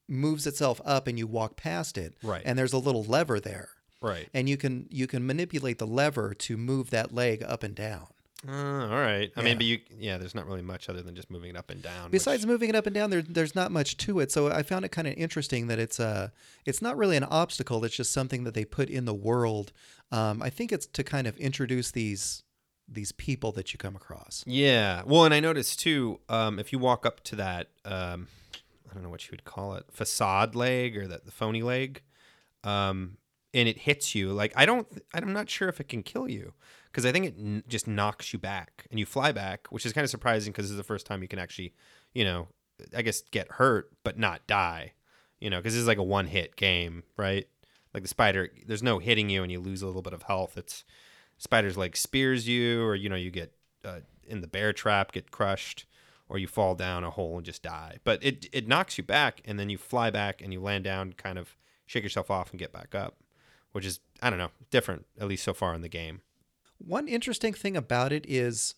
moves 0.08 0.46
itself 0.48 0.82
up 0.86 1.08
and 1.08 1.18
you 1.18 1.26
walk 1.28 1.56
past 1.56 1.98
it. 1.98 2.16
Right. 2.24 2.42
And 2.46 2.58
there's 2.58 2.74
a 2.74 2.78
little 2.78 3.04
lever 3.04 3.40
there. 3.40 3.70
Right. 4.02 4.28
And 4.34 4.50
you 4.50 4.58
can 4.58 4.88
you 4.92 5.08
can 5.08 5.26
manipulate 5.26 5.78
the 5.80 5.88
lever 5.88 6.34
to 6.34 6.58
move 6.58 6.90
that 6.90 7.14
leg 7.14 7.42
up 7.44 7.64
and 7.64 7.74
down. 7.74 8.08
Uh, 8.46 8.52
all 8.52 8.90
right. 8.90 9.32
I 9.38 9.40
Yeah. 9.40 9.46
mean, 9.46 9.58
but 9.58 9.66
you, 9.66 9.80
yeah, 9.98 10.18
there's 10.18 10.36
not 10.36 10.46
really 10.46 10.62
much 10.62 10.90
other 10.90 11.02
than 11.02 11.16
just 11.16 11.32
moving 11.32 11.52
it 11.52 11.56
up 11.56 11.70
and 11.70 11.82
down. 11.82 12.12
Besides 12.12 12.44
which- 12.44 12.50
moving 12.50 12.68
it 12.68 12.76
up 12.76 12.86
and 12.86 12.94
down, 12.94 13.10
there 13.10 13.22
there's 13.22 13.56
not 13.56 13.72
much 13.72 13.96
to 13.98 14.20
it. 14.20 14.34
So 14.34 14.52
I 14.52 14.64
found 14.64 14.84
it 14.84 14.90
kind 14.90 15.08
of 15.08 15.14
interesting 15.14 15.68
that 15.68 15.80
it's 15.80 15.98
uh 16.00 16.30
it's 16.66 16.82
not 16.82 16.98
really 16.98 17.16
an 17.16 17.24
obstacle. 17.24 17.86
It's 17.86 17.96
just 17.96 18.12
something 18.12 18.44
that 18.44 18.54
they 18.54 18.66
put 18.66 18.90
in 18.90 19.06
the 19.06 19.14
world. 19.14 19.72
Um, 20.12 20.42
I 20.42 20.50
think 20.50 20.74
it's 20.74 20.86
to 20.88 21.04
kind 21.06 21.26
of 21.26 21.38
introduce 21.38 21.92
these 21.92 22.44
these 22.86 23.14
people 23.14 23.54
that 23.54 23.72
you 23.72 23.78
come 23.78 23.96
across. 23.96 24.44
yeah. 24.46 25.04
Well, 25.06 25.24
and 25.24 25.34
I 25.34 25.40
noticed 25.40 25.80
too, 25.80 26.20
um, 26.28 26.60
if 26.60 26.74
you 26.74 26.80
walk 26.80 27.06
up 27.06 27.24
to 27.24 27.38
that, 27.38 27.70
um, 27.86 28.28
I 28.94 28.95
don't 28.95 29.04
know 29.04 29.10
what 29.10 29.25
you 29.25 29.31
would 29.31 29.44
call 29.44 29.74
it, 29.74 29.86
facade 29.92 30.54
leg 30.54 30.95
or 30.95 31.07
that 31.07 31.25
the 31.25 31.31
phony 31.31 31.63
leg, 31.63 32.04
um, 32.63 33.18
and 33.56 33.68
it 33.68 33.80
hits 33.80 34.13
you, 34.13 34.31
like 34.31 34.54
I 34.56 34.68
don't, 34.68 34.88
I'm 35.16 35.34
not 35.34 35.50
sure 35.50 35.68
if 35.68 35.80
it 35.80 35.90
can 35.90 36.04
kill 36.04 36.30
you 36.30 36.54
because 36.92 37.06
I 37.07 37.12
think 37.12 37.25
it 37.25 37.36
n- 37.38 37.63
just 37.68 37.88
knocks 37.88 38.34
you 38.34 38.40
back 38.40 38.86
and 38.92 39.00
you 39.00 39.06
fly 39.07 39.31
back, 39.31 39.68
which 39.72 39.84
is 39.86 39.94
kind 39.94 40.04
of 40.04 40.12
surprising 40.12 40.51
because 40.51 40.69
is 40.69 40.78
the 40.78 40.84
first 40.84 41.07
time 41.07 41.24
you 41.24 41.28
can 41.28 41.40
actually, 41.40 41.74
you 42.13 42.24
know, 42.24 42.50
I 42.95 43.01
guess 43.01 43.22
get 43.31 43.54
hurt 43.54 43.90
but 44.04 44.19
not 44.19 44.45
die, 44.45 44.94
you 45.40 45.50
know, 45.50 45.57
because 45.57 45.74
this 45.74 45.81
is 45.81 45.88
like 45.88 45.98
a 45.98 46.04
one 46.04 46.28
hit 46.28 46.56
game, 46.56 47.04
right? 47.18 47.48
Like 47.94 48.04
the 48.04 48.10
spider, 48.10 48.50
there's 48.68 48.84
no 48.84 49.00
hitting 49.00 49.30
you 49.30 49.42
and 49.42 49.51
you 49.51 49.60
lose 49.60 49.81
a 49.81 49.88
little 49.88 50.01
bit 50.04 50.13
of 50.13 50.24
health. 50.24 50.56
It's 50.56 50.84
spiders 51.38 51.78
like 51.78 51.95
spears 51.95 52.48
you, 52.48 52.84
or 52.84 52.95
you 52.95 53.10
know, 53.10 53.16
you 53.16 53.31
get 53.31 53.54
uh, 53.84 54.00
in 54.28 54.42
the 54.42 54.48
bear 54.48 54.74
trap, 54.74 55.12
get 55.12 55.31
crushed, 55.31 55.86
or 56.33 56.39
you 56.39 56.47
fall 56.47 56.74
down 56.74 57.03
a 57.03 57.12
hole 57.12 57.38
and 57.38 57.45
just 57.45 57.62
die. 57.63 58.00
But 58.03 58.21
it 58.24 58.47
it 58.51 58.68
knocks 58.68 58.97
you 58.97 59.03
back, 59.03 59.39
and 59.45 59.59
then 59.59 59.69
you 59.69 59.77
fly 59.77 60.09
back 60.09 60.41
and 60.41 60.51
you 60.51 60.59
land 60.59 60.83
down, 60.83 61.13
kind 61.13 61.38
of 61.38 61.56
shake 61.85 62.04
yourself 62.04 62.31
off 62.31 62.49
and 62.49 62.59
get 62.59 62.73
back 62.73 62.95
up, 62.95 63.18
which 63.71 63.85
is 63.85 63.99
I 64.21 64.30
don't 64.30 64.40
know 64.40 64.49
different 64.71 65.06
at 65.19 65.28
least 65.28 65.44
so 65.44 65.54
far 65.54 65.75
in 65.75 65.81
the 65.81 65.90
game. 65.90 66.21
One 66.80 67.07
interesting 67.07 67.54
thing 67.54 67.78
about 67.78 68.11
it 68.11 68.25
is 68.28 68.73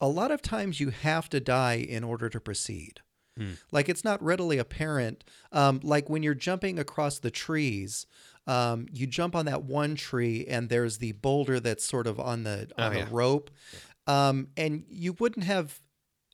a 0.00 0.08
lot 0.08 0.30
of 0.30 0.40
times 0.40 0.80
you 0.80 0.88
have 0.90 1.28
to 1.28 1.38
die 1.38 1.74
in 1.74 2.02
order 2.02 2.28
to 2.30 2.40
proceed. 2.40 3.00
Hmm. 3.36 3.52
Like 3.70 3.88
it's 3.90 4.02
not 4.04 4.22
readily 4.22 4.56
apparent. 4.58 5.22
Um, 5.52 5.80
like 5.82 6.08
when 6.08 6.22
you're 6.22 6.34
jumping 6.34 6.78
across 6.78 7.18
the 7.18 7.30
trees, 7.30 8.06
um, 8.46 8.86
you 8.90 9.06
jump 9.06 9.36
on 9.36 9.44
that 9.46 9.62
one 9.64 9.94
tree 9.96 10.46
and 10.48 10.68
there's 10.70 10.96
the 10.98 11.12
boulder 11.12 11.60
that's 11.60 11.84
sort 11.84 12.06
of 12.06 12.18
on 12.18 12.42
the 12.44 12.68
Oh, 12.78 12.84
on 12.84 12.92
the 12.94 12.98
yeah. 13.00 13.08
rope, 13.10 13.50
um, 14.06 14.48
and 14.56 14.84
you 14.88 15.12
wouldn't 15.20 15.44
have. 15.44 15.78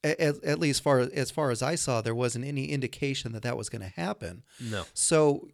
At, 0.07 0.45
at 0.45 0.59
least 0.59 0.83
far 0.83 1.01
as 1.01 1.31
far 1.31 1.51
as 1.51 1.63
I 1.63 1.75
saw, 1.75 2.01
there 2.01 2.15
wasn't 2.15 2.45
any 2.45 2.67
indication 2.67 3.33
that 3.33 3.43
that 3.43 3.57
was 3.57 3.69
going 3.69 3.83
to 3.83 4.01
happen. 4.01 4.43
No. 4.61 4.85
So 4.95 5.49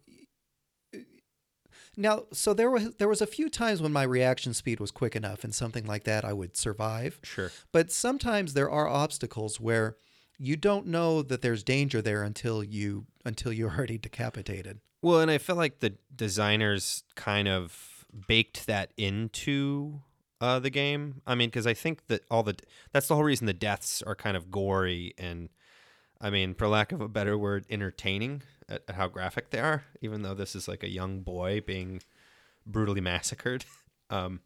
now, 1.95 2.23
so 2.31 2.53
there 2.53 2.69
was 2.69 2.95
there 2.95 3.07
was 3.07 3.21
a 3.21 3.27
few 3.27 3.49
times 3.49 3.81
when 3.81 3.91
my 3.91 4.03
reaction 4.03 4.53
speed 4.53 4.79
was 4.79 4.91
quick 4.91 5.15
enough, 5.15 5.43
and 5.43 5.53
something 5.53 5.85
like 5.85 6.03
that 6.05 6.25
I 6.25 6.33
would 6.33 6.57
survive. 6.57 7.19
Sure. 7.23 7.51
But 7.71 7.91
sometimes 7.91 8.53
there 8.53 8.69
are 8.69 8.87
obstacles 8.87 9.59
where 9.59 9.97
you 10.37 10.55
don't 10.55 10.87
know 10.87 11.21
that 11.21 11.41
there's 11.41 11.63
danger 11.63 12.01
there 12.01 12.23
until 12.23 12.63
you 12.63 13.05
until 13.25 13.53
you're 13.53 13.71
already 13.71 13.97
decapitated. 13.97 14.79
Well, 15.01 15.19
and 15.19 15.29
I 15.29 15.37
feel 15.37 15.55
like 15.55 15.79
the 15.79 15.95
designers 16.15 17.03
kind 17.15 17.47
of 17.47 18.05
baked 18.27 18.67
that 18.67 18.91
into 18.97 20.01
uh, 20.43 20.59
the 20.59 20.69
game. 20.69 21.21
I 21.25 21.35
mean, 21.35 21.47
because 21.47 21.65
I 21.65 21.73
think 21.73 22.07
that 22.07 22.23
all 22.29 22.43
the 22.43 22.55
that's 22.91 23.07
the 23.07 23.15
whole 23.15 23.23
reason 23.23 23.47
the 23.47 23.53
deaths 23.53 24.01
are 24.01 24.13
kind 24.13 24.35
of 24.35 24.51
gory 24.51 25.13
and, 25.17 25.47
I 26.19 26.29
mean, 26.29 26.53
for 26.53 26.67
lack 26.67 26.91
of 26.91 26.99
a 26.99 27.07
better 27.07 27.37
word, 27.37 27.65
entertaining 27.69 28.43
at, 28.67 28.83
at 28.89 28.95
how 28.95 29.07
graphic 29.07 29.51
they 29.51 29.59
are. 29.59 29.85
Even 30.01 30.21
though 30.21 30.33
this 30.33 30.53
is 30.53 30.67
like 30.67 30.83
a 30.83 30.89
young 30.89 31.21
boy 31.21 31.61
being 31.65 32.01
brutally 32.65 33.01
massacred. 33.01 33.65
Um, 34.09 34.41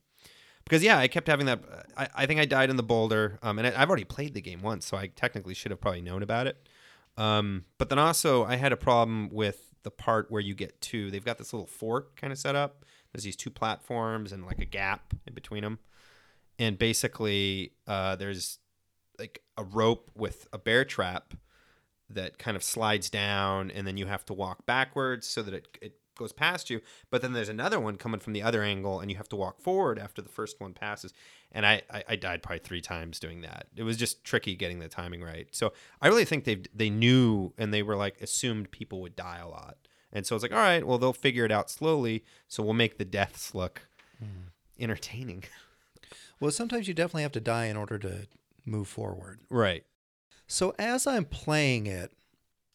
because 0.64 0.82
yeah, 0.82 0.98
I 0.98 1.10
kept 1.10 1.28
having 1.28 1.48
that. 1.48 1.60
I, 1.98 2.08
I 2.16 2.26
think 2.26 2.40
I 2.40 2.46
died 2.46 2.70
in 2.70 2.78
the 2.78 2.84
boulder, 2.84 3.38
um, 3.42 3.58
and 3.58 3.68
I, 3.68 3.82
I've 3.82 3.90
already 3.90 4.06
played 4.06 4.34
the 4.34 4.40
game 4.40 4.62
once, 4.62 4.86
so 4.86 4.96
I 4.96 5.08
technically 5.08 5.54
should 5.54 5.72
have 5.72 5.82
probably 5.82 6.00
known 6.02 6.24
about 6.24 6.48
it. 6.48 6.70
Um, 7.18 7.66
but 7.78 7.90
then 7.90 8.00
also, 8.00 8.46
I 8.46 8.56
had 8.56 8.72
a 8.72 8.78
problem 8.78 9.30
with 9.30 9.74
the 9.84 9.92
part 9.92 10.32
where 10.32 10.40
you 10.40 10.56
get 10.56 10.80
to. 10.82 11.12
They've 11.12 11.26
got 11.26 11.38
this 11.38 11.52
little 11.52 11.68
fort 11.68 12.16
kind 12.16 12.32
of 12.32 12.40
set 12.40 12.56
up. 12.56 12.86
There's 13.14 13.24
these 13.24 13.36
two 13.36 13.50
platforms 13.50 14.32
and 14.32 14.46
like 14.46 14.60
a 14.60 14.66
gap 14.66 15.14
in 15.26 15.34
between 15.34 15.64
them, 15.64 15.80
and 16.60 16.78
basically, 16.78 17.74
uh, 17.88 18.16
there's 18.16 18.60
like 19.20 19.42
a 19.58 19.64
rope 19.64 20.12
with 20.16 20.48
a 20.54 20.58
bear 20.58 20.86
trap 20.86 21.34
that 22.10 22.38
kind 22.38 22.56
of 22.56 22.64
slides 22.64 23.10
down, 23.10 23.72
and 23.72 23.86
then 23.86 23.98
you 23.98 24.06
have 24.06 24.26
to 24.26 24.34
walk 24.34 24.66
backwards 24.66 25.28
so 25.28 25.42
that 25.42 25.54
it 25.54 25.68
it 25.82 26.00
goes 26.18 26.34
past 26.34 26.70
you. 26.70 26.82
But 27.10 27.22
then 27.22 27.34
there's 27.34 27.50
another 27.50 27.80
one 27.80 27.96
coming 27.96 28.20
from 28.20 28.34
the 28.34 28.42
other 28.42 28.64
angle, 28.64 29.00
and 29.00 29.12
you 29.12 29.18
have 29.18 29.30
to 29.30 29.36
walk 29.36 29.62
forward 29.62 30.00
after 30.00 30.22
the 30.22 30.30
first 30.30 30.60
one 30.60 30.74
passes. 30.74 31.14
And 31.52 31.66
I 31.66 31.82
I, 31.92 32.04
I 32.10 32.16
died 32.16 32.44
probably 32.44 32.60
three 32.60 32.82
times 32.82 33.20
doing 33.20 33.42
that. 33.42 33.68
It 33.76 33.84
was 33.84 33.98
just 33.98 34.24
tricky 34.24 34.56
getting 34.56 34.80
the 34.80 34.88
timing 34.88 35.22
right. 35.22 35.48
So 35.52 35.74
I 36.02 36.08
really 36.08 36.26
think 36.26 36.44
they 36.46 36.64
they 36.74 36.90
knew 36.90 37.54
and 37.58 37.74
they 37.74 37.84
were 37.84 37.96
like 37.96 38.22
assumed 38.22 38.72
people 38.72 39.02
would 39.02 39.16
die 39.16 39.40
a 39.40 39.48
lot. 39.48 39.78
And 40.12 40.26
so 40.26 40.36
it's 40.36 40.44
like, 40.44 40.54
all 40.54 40.58
right, 40.58 40.86
well, 40.86 40.98
they'll 40.98 41.14
figure 41.14 41.46
it 41.46 41.52
out 41.52 41.70
slowly. 41.70 42.24
So 42.48 42.64
we'll 42.64 42.74
make 42.74 42.98
the 42.98 43.06
deaths 43.06 43.54
look 43.54 43.82
entertaining. 44.80 45.44
Well, 46.40 46.52
sometimes 46.52 46.88
you 46.88 46.94
definitely 46.94 47.24
have 47.24 47.32
to 47.32 47.40
die 47.40 47.66
in 47.66 47.76
order 47.76 47.98
to 47.98 48.28
move 48.64 48.88
forward. 48.88 49.40
Right. 49.50 49.84
So 50.46 50.76
as 50.78 51.08
I'm 51.08 51.26
playing 51.26 51.88
it, 51.88 52.12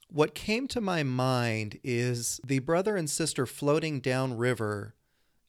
what 0.08 0.34
came 0.34 0.66
to 0.68 0.80
my 0.80 1.02
mind 1.02 1.78
is 1.82 2.40
the 2.44 2.58
brother 2.58 2.96
and 2.96 3.08
sister 3.08 3.46
floating 3.46 4.00
downriver, 4.00 4.94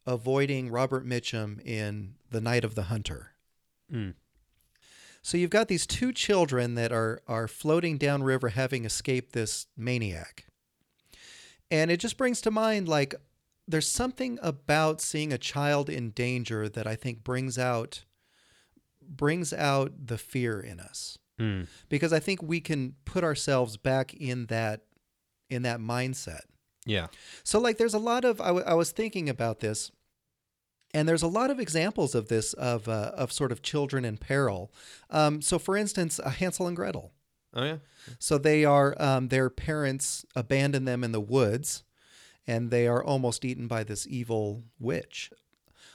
avoiding 0.06 0.70
Robert 0.70 1.06
Mitchum 1.06 1.60
in 1.66 2.14
The 2.30 2.40
Night 2.40 2.64
of 2.64 2.76
the 2.76 2.84
Hunter. 2.84 3.32
Mm. 3.92 4.14
So 5.22 5.38
you've 5.38 5.50
got 5.50 5.68
these 5.68 5.88
two 5.88 6.14
children 6.14 6.76
that 6.76 6.92
are 6.92 7.22
are 7.28 7.48
floating 7.48 7.98
downriver, 7.98 8.50
having 8.50 8.86
escaped 8.86 9.34
this 9.34 9.68
maniac, 9.76 10.46
and 11.74 11.90
it 11.92 12.00
just 12.00 12.18
brings 12.18 12.40
to 12.42 12.52
mind 12.52 12.88
like 12.88 13.16
there's 13.68 13.90
something 13.92 14.38
about 14.42 15.02
seeing 15.02 15.32
a 15.34 15.38
child 15.38 15.90
in 15.90 16.12
danger 16.12 16.70
that 16.70 16.86
I 16.86 16.96
think 16.96 17.24
brings 17.24 17.58
out 17.58 18.06
brings 19.02 19.52
out 19.54 19.92
the 20.08 20.18
fear 20.18 20.60
in 20.60 20.80
us 20.80 21.18
Mm. 21.40 21.66
because 21.90 22.14
I 22.14 22.20
think 22.20 22.44
we 22.44 22.60
can 22.62 22.94
put 23.06 23.24
ourselves 23.24 23.76
back 23.76 24.14
in 24.14 24.46
that 24.48 24.82
in 25.50 25.64
that 25.64 25.80
mindset. 25.80 26.42
Yeah. 26.86 27.08
So 27.44 27.60
like 27.60 27.78
there's 27.80 27.96
a 27.96 28.00
lot 28.12 28.24
of 28.24 28.40
I, 28.40 28.48
w- 28.48 28.66
I 28.68 28.76
was 28.76 28.92
thinking 28.92 29.28
about 29.30 29.60
this 29.60 29.90
and 30.94 31.08
there's 31.10 31.24
a 31.24 31.28
lot 31.40 31.50
of 31.50 31.60
examples 31.60 32.14
of 32.14 32.28
this 32.28 32.54
of 32.54 32.88
uh, 32.88 33.12
of 33.16 33.32
sort 33.32 33.52
of 33.52 33.64
children 33.64 34.06
in 34.06 34.18
peril. 34.18 34.72
Um, 35.10 35.42
so 35.42 35.58
for 35.58 35.76
instance, 35.76 36.20
uh, 36.20 36.30
Hansel 36.30 36.68
and 36.68 36.76
Gretel. 36.76 37.12
Oh 37.54 37.64
yeah. 37.64 37.78
So 38.20 38.38
they 38.38 38.66
are 38.66 38.96
um, 39.02 39.28
their 39.28 39.50
parents 39.50 40.26
abandon 40.36 40.86
them 40.86 41.04
in 41.04 41.12
the 41.12 41.22
woods 41.22 41.84
and 42.48 42.72
they 42.72 42.88
are 42.88 43.04
almost 43.04 43.46
eaten 43.46 43.68
by 43.68 43.84
this 43.84 44.08
evil 44.08 44.64
witch. 44.80 45.32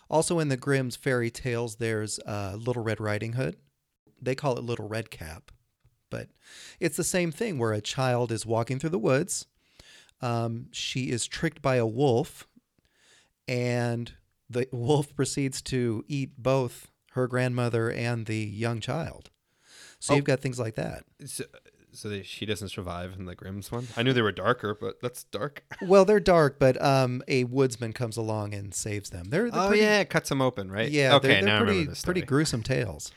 Also 0.08 0.38
in 0.38 0.48
the 0.48 0.56
Grimm's 0.56 0.96
fairy 0.96 1.30
tales 1.30 1.76
there's 1.76 2.18
uh, 2.20 2.56
Little 2.58 2.82
Red 2.82 3.00
Riding 3.00 3.34
Hood. 3.34 3.56
They 4.20 4.34
call 4.34 4.56
it 4.56 4.64
Little 4.64 4.88
Red 4.88 5.10
Cap. 5.10 5.50
But 6.10 6.28
it's 6.80 6.96
the 6.96 7.04
same 7.04 7.30
thing 7.30 7.58
where 7.58 7.72
a 7.72 7.80
child 7.80 8.32
is 8.32 8.46
walking 8.46 8.78
through 8.78 8.90
the 8.90 8.98
woods. 8.98 9.46
Um, 10.20 10.66
she 10.72 11.10
is 11.10 11.26
tricked 11.26 11.62
by 11.62 11.76
a 11.76 11.86
wolf, 11.86 12.48
and 13.46 14.12
the 14.48 14.66
wolf 14.72 15.14
proceeds 15.14 15.62
to 15.62 16.04
eat 16.08 16.30
both 16.38 16.90
her 17.12 17.26
grandmother 17.26 17.90
and 17.90 18.26
the 18.26 18.38
young 18.38 18.80
child. 18.80 19.30
So 20.00 20.12
Oh. 20.12 20.16
you've 20.16 20.24
got 20.24 20.40
things 20.40 20.58
like 20.58 20.74
that. 20.76 21.04
So, 21.24 21.44
so 21.92 22.08
they, 22.08 22.22
she 22.22 22.46
doesn't 22.46 22.68
survive 22.68 23.14
in 23.18 23.24
the 23.24 23.34
Grimm's 23.34 23.72
one. 23.72 23.88
I 23.96 24.02
knew 24.02 24.12
they 24.12 24.22
were 24.22 24.30
darker, 24.32 24.76
but 24.78 25.00
that's 25.00 25.24
dark. 25.24 25.64
Well, 25.82 26.04
they're 26.04 26.20
dark, 26.20 26.58
but 26.58 26.80
um, 26.82 27.22
a 27.28 27.44
woodsman 27.44 27.92
comes 27.92 28.16
along 28.16 28.54
and 28.54 28.74
saves 28.74 29.10
them. 29.10 29.30
They're, 29.30 29.50
they're 29.50 29.60
oh 29.62 29.68
pretty, 29.68 29.82
yeah, 29.82 30.00
it 30.00 30.10
cuts 30.10 30.28
them 30.28 30.40
open, 30.42 30.70
right? 30.70 30.90
yeah. 30.90 31.14
Okay, 31.16 31.28
they're, 31.28 31.36
they're 31.36 31.44
now 31.46 31.56
I 31.56 31.58
pretty 31.58 31.72
remember 31.72 31.90
this 31.92 32.04
pretty 32.04 32.22
gruesome 32.22 32.62
tales. 32.62 33.10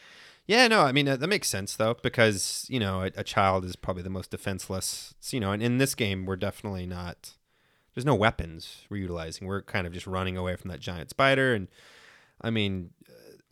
Yeah, 0.47 0.67
no, 0.67 0.81
I 0.81 0.91
mean 0.91 1.07
uh, 1.07 1.17
that 1.17 1.27
makes 1.27 1.47
sense 1.47 1.75
though 1.75 1.95
because 2.01 2.65
you 2.67 2.79
know 2.79 3.01
a, 3.03 3.11
a 3.17 3.23
child 3.23 3.63
is 3.63 3.75
probably 3.75 4.03
the 4.03 4.09
most 4.09 4.31
defenseless. 4.31 5.13
You 5.29 5.39
know, 5.39 5.51
and 5.51 5.61
in 5.61 5.77
this 5.77 5.93
game 5.95 6.25
we're 6.25 6.35
definitely 6.35 6.85
not. 6.87 7.33
There's 7.93 8.05
no 8.05 8.15
weapons 8.15 8.85
we're 8.89 8.97
utilizing. 8.97 9.47
We're 9.47 9.61
kind 9.61 9.85
of 9.85 9.93
just 9.93 10.07
running 10.07 10.37
away 10.37 10.55
from 10.55 10.71
that 10.71 10.79
giant 10.79 11.09
spider, 11.09 11.53
and 11.53 11.67
I 12.41 12.49
mean, 12.49 12.91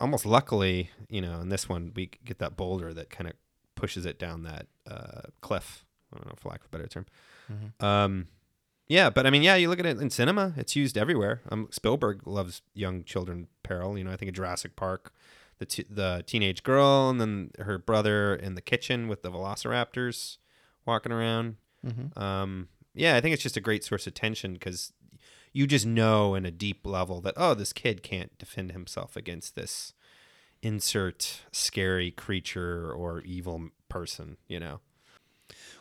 almost 0.00 0.24
luckily, 0.26 0.90
you 1.08 1.20
know, 1.20 1.40
in 1.40 1.48
this 1.48 1.68
one 1.68 1.92
we 1.94 2.10
get 2.24 2.38
that 2.38 2.56
boulder 2.56 2.92
that 2.94 3.10
kind 3.10 3.28
of 3.28 3.34
pushes 3.74 4.04
it 4.06 4.18
down 4.18 4.42
that 4.44 4.66
uh, 4.90 5.22
cliff. 5.40 5.84
I 6.12 6.16
don't 6.16 6.26
know, 6.26 6.34
for 6.36 6.48
lack 6.48 6.60
of 6.60 6.66
a 6.66 6.68
better 6.70 6.88
term. 6.88 7.06
Mhm. 7.50 7.84
Um, 7.84 8.26
yeah, 8.88 9.08
but 9.10 9.24
I 9.26 9.30
mean, 9.30 9.42
yeah, 9.42 9.54
you 9.54 9.68
look 9.68 9.78
at 9.78 9.86
it 9.86 10.00
in 10.00 10.10
cinema; 10.10 10.52
it's 10.56 10.74
used 10.74 10.98
everywhere. 10.98 11.42
Um, 11.50 11.68
Spielberg 11.70 12.26
loves 12.26 12.62
young 12.74 13.04
children 13.04 13.46
peril. 13.62 13.96
You 13.96 14.02
know, 14.04 14.10
I 14.12 14.16
think 14.16 14.28
of 14.30 14.34
Jurassic 14.34 14.74
Park, 14.74 15.12
the 15.58 15.66
t- 15.66 15.86
the 15.88 16.24
teenage 16.26 16.64
girl, 16.64 17.08
and 17.08 17.20
then 17.20 17.50
her 17.60 17.78
brother 17.78 18.34
in 18.34 18.56
the 18.56 18.60
kitchen 18.60 19.06
with 19.06 19.22
the 19.22 19.30
velociraptors 19.30 20.38
walking 20.86 21.12
around. 21.12 21.56
hmm 21.84 22.18
Um, 22.20 22.68
yeah, 22.92 23.14
I 23.14 23.20
think 23.20 23.34
it's 23.34 23.42
just 23.44 23.56
a 23.56 23.60
great 23.60 23.84
source 23.84 24.08
of 24.08 24.14
tension 24.14 24.54
because 24.54 24.92
you 25.52 25.66
just 25.66 25.86
know 25.86 26.34
in 26.34 26.46
a 26.46 26.50
deep 26.50 26.86
level 26.86 27.20
that 27.22 27.34
oh, 27.36 27.54
this 27.54 27.72
kid 27.72 28.02
can't 28.02 28.36
defend 28.38 28.72
himself 28.72 29.16
against 29.16 29.54
this 29.54 29.92
insert 30.62 31.42
scary 31.52 32.10
creature 32.10 32.92
or 32.92 33.20
evil 33.22 33.70
person. 33.88 34.36
You 34.48 34.60
know. 34.60 34.80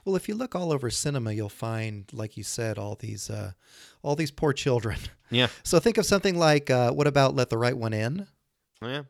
Well, 0.06 0.16
if 0.16 0.28
you 0.28 0.36
look 0.36 0.56
all 0.56 0.72
over 0.72 0.90
cinema, 0.90 1.34
you'll 1.34 1.50
find, 1.50 2.06
like 2.14 2.38
you 2.38 2.44
said, 2.44 2.78
all 2.80 2.96
these 2.96 3.30
uh, 3.30 3.52
all 4.02 4.16
these 4.16 4.32
poor 4.32 4.54
children. 4.54 4.98
Yeah. 5.32 5.50
So 5.62 5.78
think 5.78 6.00
of 6.00 6.08
something 6.08 6.40
like, 6.40 6.72
uh, 6.72 6.92
what 6.92 7.06
about 7.06 7.36
Let 7.36 7.52
the 7.52 7.58
Right 7.60 7.78
One 7.78 7.94
In? 7.94 8.26
Oh, 8.82 8.88
yeah. 8.88 9.04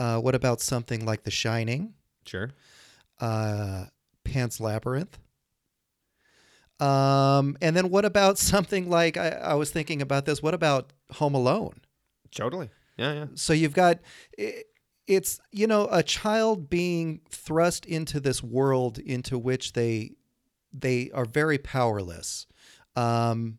Uh, 0.00 0.18
what 0.18 0.34
about 0.34 0.60
something 0.60 1.06
like 1.06 1.22
The 1.22 1.30
Shining? 1.30 1.94
Sure. 2.26 2.50
Uh, 3.20 3.84
Pan's 4.24 4.58
Labyrinth? 4.58 5.16
Um, 6.80 7.56
and 7.60 7.76
then 7.76 7.90
what 7.90 8.04
about 8.04 8.38
something 8.52 8.88
like 8.88 9.16
I, 9.16 9.28
I 9.30 9.54
was 9.54 9.70
thinking 9.70 10.02
about 10.02 10.24
this? 10.24 10.42
What 10.42 10.54
about 10.54 10.92
Home 11.12 11.34
Alone? 11.34 11.80
Totally. 12.34 12.70
Yeah. 12.96 13.12
Yeah. 13.12 13.26
So 13.34 13.52
you've 13.52 13.74
got 13.74 13.98
i- 14.38 14.62
it's 15.06 15.40
you 15.50 15.66
know 15.66 15.88
a 15.90 16.02
child 16.02 16.70
being 16.70 17.20
thrust 17.30 17.84
into 17.86 18.20
this 18.20 18.42
world 18.42 18.98
into 18.98 19.38
which 19.38 19.72
they 19.72 20.12
they 20.72 21.10
are 21.12 21.24
very 21.24 21.58
powerless. 21.58 22.46
Um, 22.94 23.58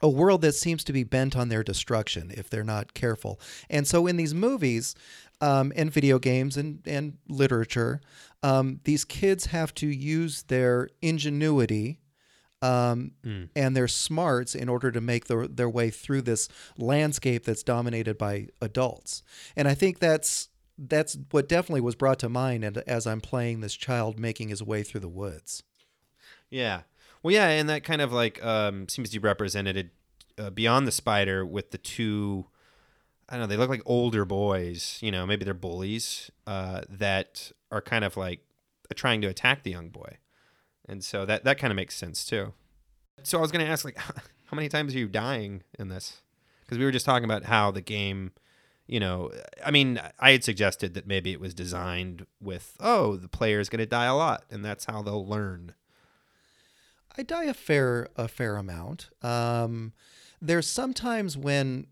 a 0.00 0.08
world 0.08 0.42
that 0.42 0.52
seems 0.54 0.84
to 0.84 0.92
be 0.92 1.02
bent 1.02 1.36
on 1.36 1.48
their 1.48 1.64
destruction 1.64 2.30
if 2.34 2.48
they're 2.48 2.62
not 2.64 2.94
careful. 2.94 3.40
And 3.68 3.86
so 3.86 4.06
in 4.06 4.16
these 4.16 4.32
movies 4.32 4.94
um, 5.40 5.72
and 5.74 5.92
video 5.92 6.18
games 6.20 6.56
and, 6.56 6.80
and 6.86 7.18
literature, 7.28 8.00
um, 8.44 8.78
these 8.84 9.04
kids 9.04 9.46
have 9.46 9.74
to 9.74 9.88
use 9.88 10.44
their 10.44 10.88
ingenuity 11.02 11.98
um, 12.62 13.12
Mm. 13.24 13.48
and 13.54 13.76
their 13.76 13.88
smarts 13.88 14.54
in 14.54 14.68
order 14.68 14.90
to 14.90 15.00
make 15.00 15.26
their, 15.26 15.46
their 15.46 15.68
way 15.68 15.90
through 15.90 16.22
this 16.22 16.48
landscape 16.76 17.44
that's 17.44 17.62
dominated 17.62 18.18
by 18.18 18.48
adults. 18.60 19.22
And 19.56 19.68
I 19.68 19.74
think 19.74 19.98
that's 20.00 20.48
that's 20.80 21.18
what 21.32 21.48
definitely 21.48 21.80
was 21.80 21.96
brought 21.96 22.20
to 22.20 22.28
mind 22.28 22.62
and 22.64 22.78
as 22.86 23.04
I'm 23.06 23.20
playing 23.20 23.60
this 23.60 23.74
child 23.74 24.16
making 24.18 24.48
his 24.48 24.62
way 24.62 24.84
through 24.84 25.00
the 25.00 25.08
woods. 25.08 25.64
Yeah. 26.50 26.82
Well, 27.22 27.34
yeah, 27.34 27.48
and 27.48 27.68
that 27.68 27.82
kind 27.82 28.00
of 28.00 28.12
like 28.12 28.42
um, 28.44 28.88
seems 28.88 29.10
to 29.10 29.18
be 29.20 29.26
represented 29.26 29.90
uh, 30.38 30.50
beyond 30.50 30.86
the 30.86 30.92
spider 30.92 31.44
with 31.44 31.72
the 31.72 31.78
two. 31.78 32.46
I 33.28 33.32
don't 33.34 33.40
know. 33.42 33.46
They 33.48 33.56
look 33.56 33.68
like 33.70 33.82
older 33.86 34.24
boys. 34.24 34.98
You 35.02 35.10
know, 35.10 35.26
maybe 35.26 35.44
they're 35.44 35.52
bullies 35.52 36.30
uh, 36.46 36.82
that 36.88 37.50
are 37.72 37.82
kind 37.82 38.04
of 38.04 38.16
like 38.16 38.40
trying 38.94 39.20
to 39.22 39.26
attack 39.26 39.64
the 39.64 39.72
young 39.72 39.88
boy, 39.88 40.16
and 40.88 41.04
so 41.04 41.24
that 41.26 41.44
that 41.44 41.58
kind 41.58 41.70
of 41.70 41.76
makes 41.76 41.96
sense 41.96 42.24
too. 42.24 42.52
So 43.22 43.38
I 43.38 43.40
was 43.40 43.52
going 43.52 43.64
to 43.64 43.70
ask, 43.70 43.84
like, 43.84 43.96
how 44.46 44.54
many 44.54 44.68
times 44.68 44.94
are 44.94 44.98
you 44.98 45.08
dying 45.08 45.62
in 45.78 45.88
this? 45.88 46.22
Because 46.64 46.78
we 46.78 46.84
were 46.84 46.90
just 46.90 47.06
talking 47.06 47.24
about 47.24 47.44
how 47.44 47.70
the 47.70 47.80
game. 47.80 48.32
You 48.86 49.00
know, 49.00 49.30
I 49.62 49.70
mean, 49.70 50.00
I 50.18 50.30
had 50.30 50.42
suggested 50.42 50.94
that 50.94 51.06
maybe 51.06 51.30
it 51.30 51.40
was 51.40 51.52
designed 51.52 52.24
with, 52.40 52.74
oh, 52.80 53.16
the 53.16 53.28
player 53.28 53.60
is 53.60 53.68
going 53.68 53.80
to 53.80 53.86
die 53.86 54.06
a 54.06 54.16
lot, 54.16 54.44
and 54.50 54.64
that's 54.64 54.86
how 54.86 55.02
they'll 55.02 55.26
learn. 55.26 55.74
I 57.18 57.22
die 57.22 57.44
a 57.44 57.54
fair 57.54 58.08
a 58.16 58.28
fair 58.28 58.56
amount. 58.56 59.10
Um, 59.20 59.92
there's 60.40 60.66
sometimes 60.66 61.36
when 61.36 61.86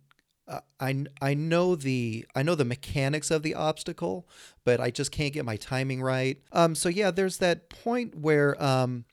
uh, 0.49 0.61
I 0.79 1.05
I 1.21 1.35
know 1.35 1.75
the 1.75 2.26
I 2.35 2.43
know 2.43 2.55
the 2.55 2.65
mechanics 2.65 3.31
of 3.31 3.43
the 3.43 3.55
obstacle, 3.55 4.29
but 4.65 4.81
I 4.81 4.91
just 4.91 5.11
can't 5.11 5.33
get 5.33 5.45
my 5.45 5.57
timing 5.57 6.03
right. 6.03 6.41
Um, 6.53 6.75
so 6.75 6.88
yeah, 6.88 7.11
there's 7.11 7.38
that 7.38 7.69
point 7.69 8.17
where 8.17 8.62
um, 8.62 9.05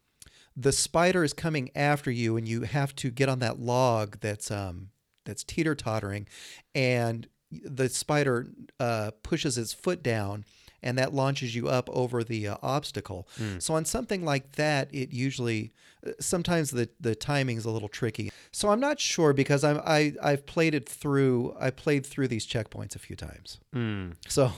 the 0.56 0.72
spider 0.72 1.24
is 1.24 1.34
coming 1.34 1.72
after 1.76 2.12
you, 2.12 2.38
and 2.38 2.48
you 2.48 2.62
have 2.62 2.96
to 2.98 3.10
get 3.10 3.30
on 3.30 3.40
that 3.40 3.60
log 3.60 4.20
that's 4.20 4.52
um 4.52 4.90
that's 5.26 5.44
teeter 5.44 5.76
tottering, 5.76 6.28
and 6.76 7.28
the 7.52 7.90
spider 7.90 8.48
uh, 8.80 9.12
pushes 9.24 9.58
its 9.58 9.74
foot 9.74 10.04
down. 10.04 10.46
And 10.84 10.98
that 10.98 11.14
launches 11.14 11.56
you 11.56 11.68
up 11.70 11.90
over 11.92 12.24
the 12.24 12.48
uh, 12.50 12.58
obstacle. 12.62 13.28
So 13.60 13.74
on 13.76 13.86
something 13.86 14.24
like 14.26 14.54
that, 14.54 14.94
it 14.94 15.12
usually 15.14 15.74
uh, 16.06 16.12
sometimes 16.20 16.72
the 16.72 16.90
the 17.00 17.16
timing 17.16 17.58
is 17.58 17.66
a 17.66 17.72
little 17.72 17.90
tricky. 17.90 18.32
So 18.52 18.70
I'm 18.70 18.80
not 18.80 19.00
sure 19.00 19.34
because 19.34 19.64
I'm 19.64 19.80
I 19.86 20.14
I've 20.22 20.46
played 20.46 20.76
it 20.76 20.88
through. 20.88 21.56
I 21.60 21.70
played 21.72 22.06
through 22.06 22.28
these 22.28 22.46
checkpoints 22.46 22.96
a 22.96 23.00
few 23.00 23.16
times. 23.16 23.60
Mm. 23.76 24.14
So 24.28 24.52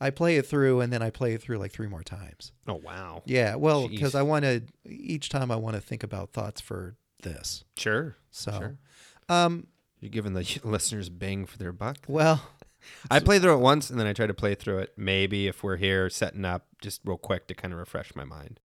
I 0.00 0.10
play 0.10 0.36
it 0.36 0.46
through 0.46 0.80
and 0.80 0.92
then 0.92 1.02
I 1.02 1.10
play 1.10 1.34
it 1.34 1.42
through 1.42 1.58
like 1.58 1.72
three 1.72 1.88
more 1.88 2.02
times. 2.02 2.52
Oh 2.66 2.80
wow. 2.82 3.22
Yeah, 3.26 3.56
well, 3.56 3.88
because 3.88 4.14
I 4.14 4.22
want 4.22 4.44
to 4.44 4.62
each 4.86 5.28
time 5.28 5.50
I 5.50 5.56
want 5.56 5.74
to 5.76 5.82
think 5.82 6.02
about 6.02 6.32
thoughts 6.32 6.60
for 6.60 6.96
this. 7.22 7.64
Sure. 7.76 8.16
So, 8.30 8.50
Sure. 8.52 8.78
um, 9.28 9.66
You're 10.00 10.10
giving 10.10 10.32
the 10.34 10.60
listeners 10.64 11.08
bang 11.08 11.46
for 11.46 11.58
their 11.58 11.72
buck. 11.72 11.98
well, 12.08 12.42
I 13.10 13.20
played 13.20 13.42
through 13.42 13.54
it 13.54 13.60
once, 13.60 13.90
and 13.90 13.98
then 13.98 14.06
I 14.06 14.12
tried 14.12 14.28
to 14.28 14.34
play 14.34 14.54
through 14.54 14.78
it. 14.78 14.92
Maybe 14.96 15.46
if 15.48 15.62
we're 15.62 15.76
here 15.76 16.08
setting 16.10 16.44
up, 16.44 16.66
just 16.80 17.00
real 17.04 17.16
quick 17.18 17.46
to 17.48 17.54
kind 17.54 17.72
of 17.72 17.78
refresh 17.78 18.14
my 18.14 18.24
mind. 18.24 18.60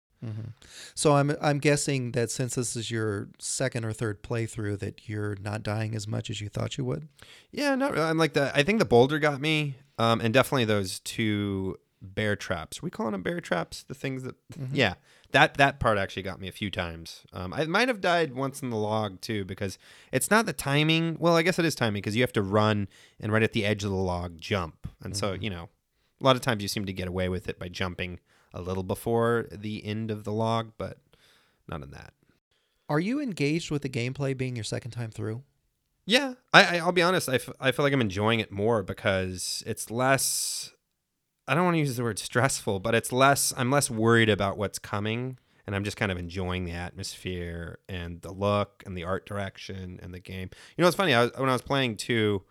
so 0.96 1.16
I'm 1.16 1.36
I'm 1.42 1.60
guessing 1.60 2.14
that 2.14 2.32
since 2.32 2.56
this 2.56 2.76
is 2.76 2.90
your 2.90 3.30
second 3.40 3.86
or 3.86 3.94
third 3.94 4.24
playthrough, 4.24 4.80
that 4.80 5.08
you're 5.08 5.36
not 5.42 5.62
dying 5.62 5.94
as 5.96 6.08
much 6.08 6.30
as 6.32 6.42
you 6.42 6.50
thought 6.50 6.78
you 6.78 6.84
would. 6.86 7.08
Yeah, 7.52 7.76
not 7.76 7.92
really. 7.94 8.06
I'm 8.06 8.18
like 8.18 8.34
the. 8.34 8.52
I 8.56 8.64
think 8.64 8.80
the 8.80 8.86
boulder 8.86 9.20
got 9.20 9.40
me, 9.40 9.76
um, 10.00 10.20
and 10.22 10.34
definitely 10.34 10.66
those 10.66 11.00
two 11.00 11.78
bear 12.02 12.36
traps. 12.36 12.80
Are 12.80 12.82
we 12.84 12.90
calling 12.90 13.12
them 13.12 13.22
bear 13.22 13.40
traps? 13.40 13.84
The 13.84 13.94
things 13.94 14.24
that. 14.24 14.36
Yeah, 14.74 14.96
that 15.31 15.55
that 15.55 15.79
part 15.79 15.98
actually 15.98 16.24
got 16.24 16.39
me 16.39 16.48
a 16.48 16.51
few 16.51 16.69
times. 16.72 17.24
Um, 17.34 17.53
I 17.53 17.65
might 17.65 17.88
have 17.88 18.01
died 18.01 18.34
once 18.34 18.62
in 18.62 18.69
the 18.69 18.77
log 18.77 19.22
too 19.22 19.46
because 19.46 19.77
it's 20.12 20.31
not 20.31 20.46
the 20.46 20.53
timing. 20.53 21.17
Well, 21.19 21.36
I 21.36 21.41
guess 21.41 21.60
it 21.60 21.65
is 21.65 21.75
timing 21.75 22.01
because 22.01 22.15
you 22.15 22.24
have 22.24 22.34
to 22.34 22.41
run 22.41 22.88
and 23.19 23.31
right 23.31 23.43
at 23.43 23.53
the 23.53 23.65
edge 23.65 23.84
of 23.84 23.89
the 23.89 23.96
log 23.96 24.39
jump, 24.39 24.88
and 25.03 25.15
so 25.15 25.34
you 25.34 25.50
know, 25.50 25.69
a 26.22 26.24
lot 26.24 26.36
of 26.36 26.41
times 26.41 26.62
you 26.62 26.67
seem 26.67 26.86
to 26.86 26.93
get 26.93 27.07
away 27.07 27.29
with 27.29 27.48
it 27.50 27.60
by 27.60 27.67
jumping 27.67 28.19
a 28.53 28.62
little 28.62 28.84
before 28.84 29.48
the 29.51 29.86
end 29.86 30.10
of 30.10 30.24
the 30.24 30.31
log, 30.31 30.72
but 30.77 30.98
not 31.67 31.84
in 31.84 31.91
that. 31.91 32.13
Are 32.89 33.00
you 33.00 33.22
engaged 33.22 33.69
with 33.69 33.81
the 33.81 33.89
gameplay 33.89 34.36
being 34.36 34.55
your 34.55 34.63
second 34.63 34.91
time 34.91 35.12
through? 35.12 35.43
Yeah, 36.05 36.36
I, 36.53 36.77
I 36.77 36.79
I'll 36.79 36.93
be 36.93 37.01
honest. 37.01 37.27
I, 37.27 37.36
f- 37.36 37.50
I 37.60 37.72
feel 37.72 37.84
like 37.84 37.93
I'm 37.93 38.00
enjoying 38.01 38.39
it 38.39 38.51
more 38.51 38.81
because 38.81 39.62
it's 39.67 39.91
less. 39.91 40.72
I 41.48 41.56
don't 41.56 41.63
want 41.63 41.75
to 41.75 41.80
use 41.80 41.96
the 41.96 42.04
word 42.04 42.20
stressful, 42.20 42.80
but 42.80 42.94
it's 42.94 43.12
less. 43.12 43.54
I'm 43.56 43.72
less 43.72 43.89
worried 43.89 44.30
about 44.30 44.58
what's 44.58 44.80
coming, 44.80 45.39
and 45.66 45.75
I'm 45.75 45.84
just 45.84 45.96
kind 45.96 46.12
of 46.12 46.18
enjoying 46.18 46.66
the 46.66 46.74
atmosphere 46.74 47.80
and 47.88 48.22
the 48.22 48.32
look 48.32 48.84
and 48.86 48.98
the 48.98 49.06
art 49.06 49.25
direction 49.25 50.00
and 50.04 50.13
the 50.13 50.20
game. 50.20 50.50
You 50.75 50.82
know, 50.82 50.88
it's 50.88 50.98
funny. 50.98 51.13
I 51.13 51.24
was, 51.24 51.32
when 51.38 51.50
I 51.50 51.54
was 51.54 51.62
playing 51.62 51.98
too, 51.98 52.44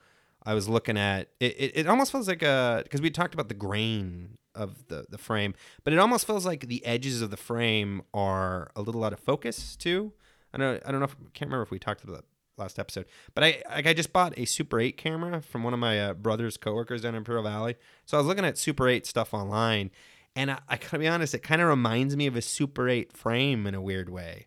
I 0.45 0.55
was 0.55 0.69
looking 0.69 0.97
at 0.97 1.29
it. 1.41 1.57
It, 1.59 1.73
it 1.75 1.87
almost 1.87 2.11
feels 2.11 2.27
like 2.27 2.43
a 2.43 2.81
because 2.85 3.03
we 3.03 3.11
talked 3.11 3.35
about 3.35 3.49
the 3.49 3.55
grain 3.55 4.39
of 4.55 4.89
the 4.89 5.05
the 5.11 5.19
frame, 5.19 5.55
but 5.85 5.93
it 5.93 5.99
almost 5.99 6.27
feels 6.27 6.47
like 6.47 6.69
the 6.69 6.85
edges 6.87 7.21
of 7.21 7.31
the 7.31 7.37
frame 7.37 8.01
are 8.15 8.71
a 8.75 8.81
little 8.81 9.05
out 9.05 9.13
of 9.13 9.21
focus 9.21 9.77
too. 9.77 10.13
I 10.55 10.59
don't 10.59 10.83
I 10.87 10.91
don't 10.91 11.01
know. 11.01 11.07
If, 11.07 11.17
can't 11.35 11.51
remember 11.51 11.63
if 11.65 11.71
we 11.71 11.79
talked 11.79 12.03
about 12.03 12.17
that 12.17 12.25
last 12.59 12.79
episode, 12.79 13.07
but 13.35 13.45
I 13.45 13.63
like 13.71 13.87
I 13.87 13.93
just 13.93 14.13
bought 14.13 14.39
a 14.39 14.45
Super 14.45 14.81
8 14.81 14.97
camera 14.97 15.43
from 15.43 15.63
one 15.63 15.73
of 15.75 15.79
my 15.79 16.01
uh, 16.01 16.15
brother's 16.15 16.57
coworkers 16.57 17.03
down 17.03 17.15
in 17.15 17.19
Imperial 17.19 17.45
Valley. 17.45 17.77
So 18.05 18.17
I 18.17 18.21
was 18.21 18.27
looking 18.27 18.45
at 18.45 18.59
Super 18.59 18.89
8 18.89 19.07
stuff 19.07 19.35
online, 19.35 19.91
and 20.35 20.51
I, 20.51 20.59
gotta 20.71 20.99
be 20.99 21.09
honest, 21.09 21.35
it 21.35 21.43
kind 21.43 21.61
of 21.61 21.69
reminds 21.69 22.17
me 22.17 22.27
of 22.27 22.37
a 22.37 22.43
Super 22.43 22.89
8 22.89 23.13
frame 23.13 23.67
in 23.67 23.75
a 23.75 23.81
weird 23.81 24.09
way. 24.09 24.47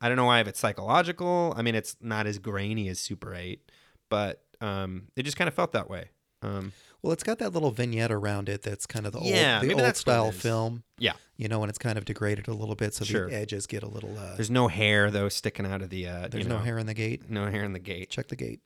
I 0.00 0.08
don't 0.08 0.16
know 0.16 0.26
why 0.26 0.40
if 0.40 0.48
it's 0.48 0.58
psychological. 0.60 1.52
I 1.56 1.62
mean, 1.62 1.74
it's 1.74 1.96
not 2.00 2.26
as 2.26 2.38
grainy 2.38 2.88
as 2.88 2.98
Super 2.98 3.34
8, 3.34 3.60
but 4.08 4.42
um, 4.60 5.08
it 5.16 5.24
just 5.24 5.36
kind 5.36 5.48
of 5.48 5.54
felt 5.54 5.72
that 5.72 5.90
way. 5.90 6.10
Um, 6.42 6.72
Well, 7.02 7.12
it's 7.12 7.22
got 7.22 7.38
that 7.38 7.52
little 7.52 7.70
vignette 7.70 8.12
around 8.12 8.48
it 8.48 8.62
that's 8.62 8.86
kind 8.86 9.06
of 9.06 9.12
the 9.12 9.20
Yeah, 9.20 9.58
old, 9.60 9.68
the 9.68 9.74
old 9.74 9.82
that's 9.82 10.04
what 10.04 10.12
it 10.12 10.14
style 10.14 10.32
film. 10.32 10.82
yeah, 10.98 11.12
You 11.36 11.48
know, 11.48 11.62
and 11.62 11.70
it's 11.70 11.78
kind 11.78 11.96
of 11.96 12.04
degraded 12.04 12.46
a 12.48 12.52
little 12.54 12.74
bit, 12.74 12.92
so 12.94 13.04
Sure. 13.06 13.28
the 13.28 13.34
edges 13.36 13.66
get 13.66 13.82
a 13.82 13.88
little. 13.88 14.18
Uh, 14.18 14.36
there's 14.36 14.50
no 14.50 14.68
hair 14.68 15.10
though 15.10 15.28
sticking 15.30 15.64
out 15.66 15.80
of 15.82 15.88
the. 15.90 16.06
Uh, 16.06 16.28
there's 16.28 16.46
no 16.46 16.58
know, 16.58 16.62
hair 16.64 16.78
in 16.78 16.86
the 16.86 16.94
gate. 16.94 17.30
no 17.30 17.50
hair 17.50 17.64
in 17.64 17.72
the 17.72 17.78
gate. 17.78 18.10
Check 18.10 18.28
the 18.28 18.36
gate. 18.36 18.60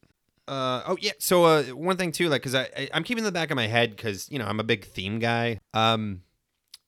Uh, 0.48 0.82
oh 0.86 0.96
yeah. 1.00 1.12
So 1.18 1.44
uh, 1.44 1.62
one 1.66 1.96
thing 1.96 2.12
too, 2.12 2.28
like, 2.28 2.42
cause 2.42 2.54
I, 2.54 2.68
I 2.76 2.88
I'm 2.92 3.02
keeping 3.04 3.20
in 3.22 3.24
the 3.24 3.32
back 3.32 3.50
of 3.50 3.56
my 3.56 3.66
head 3.66 3.94
because 3.96 4.28
you 4.30 4.38
know 4.38 4.44
I'm 4.46 4.60
a 4.60 4.64
big 4.64 4.84
theme 4.84 5.18
guy. 5.18 5.58
Um, 5.72 6.22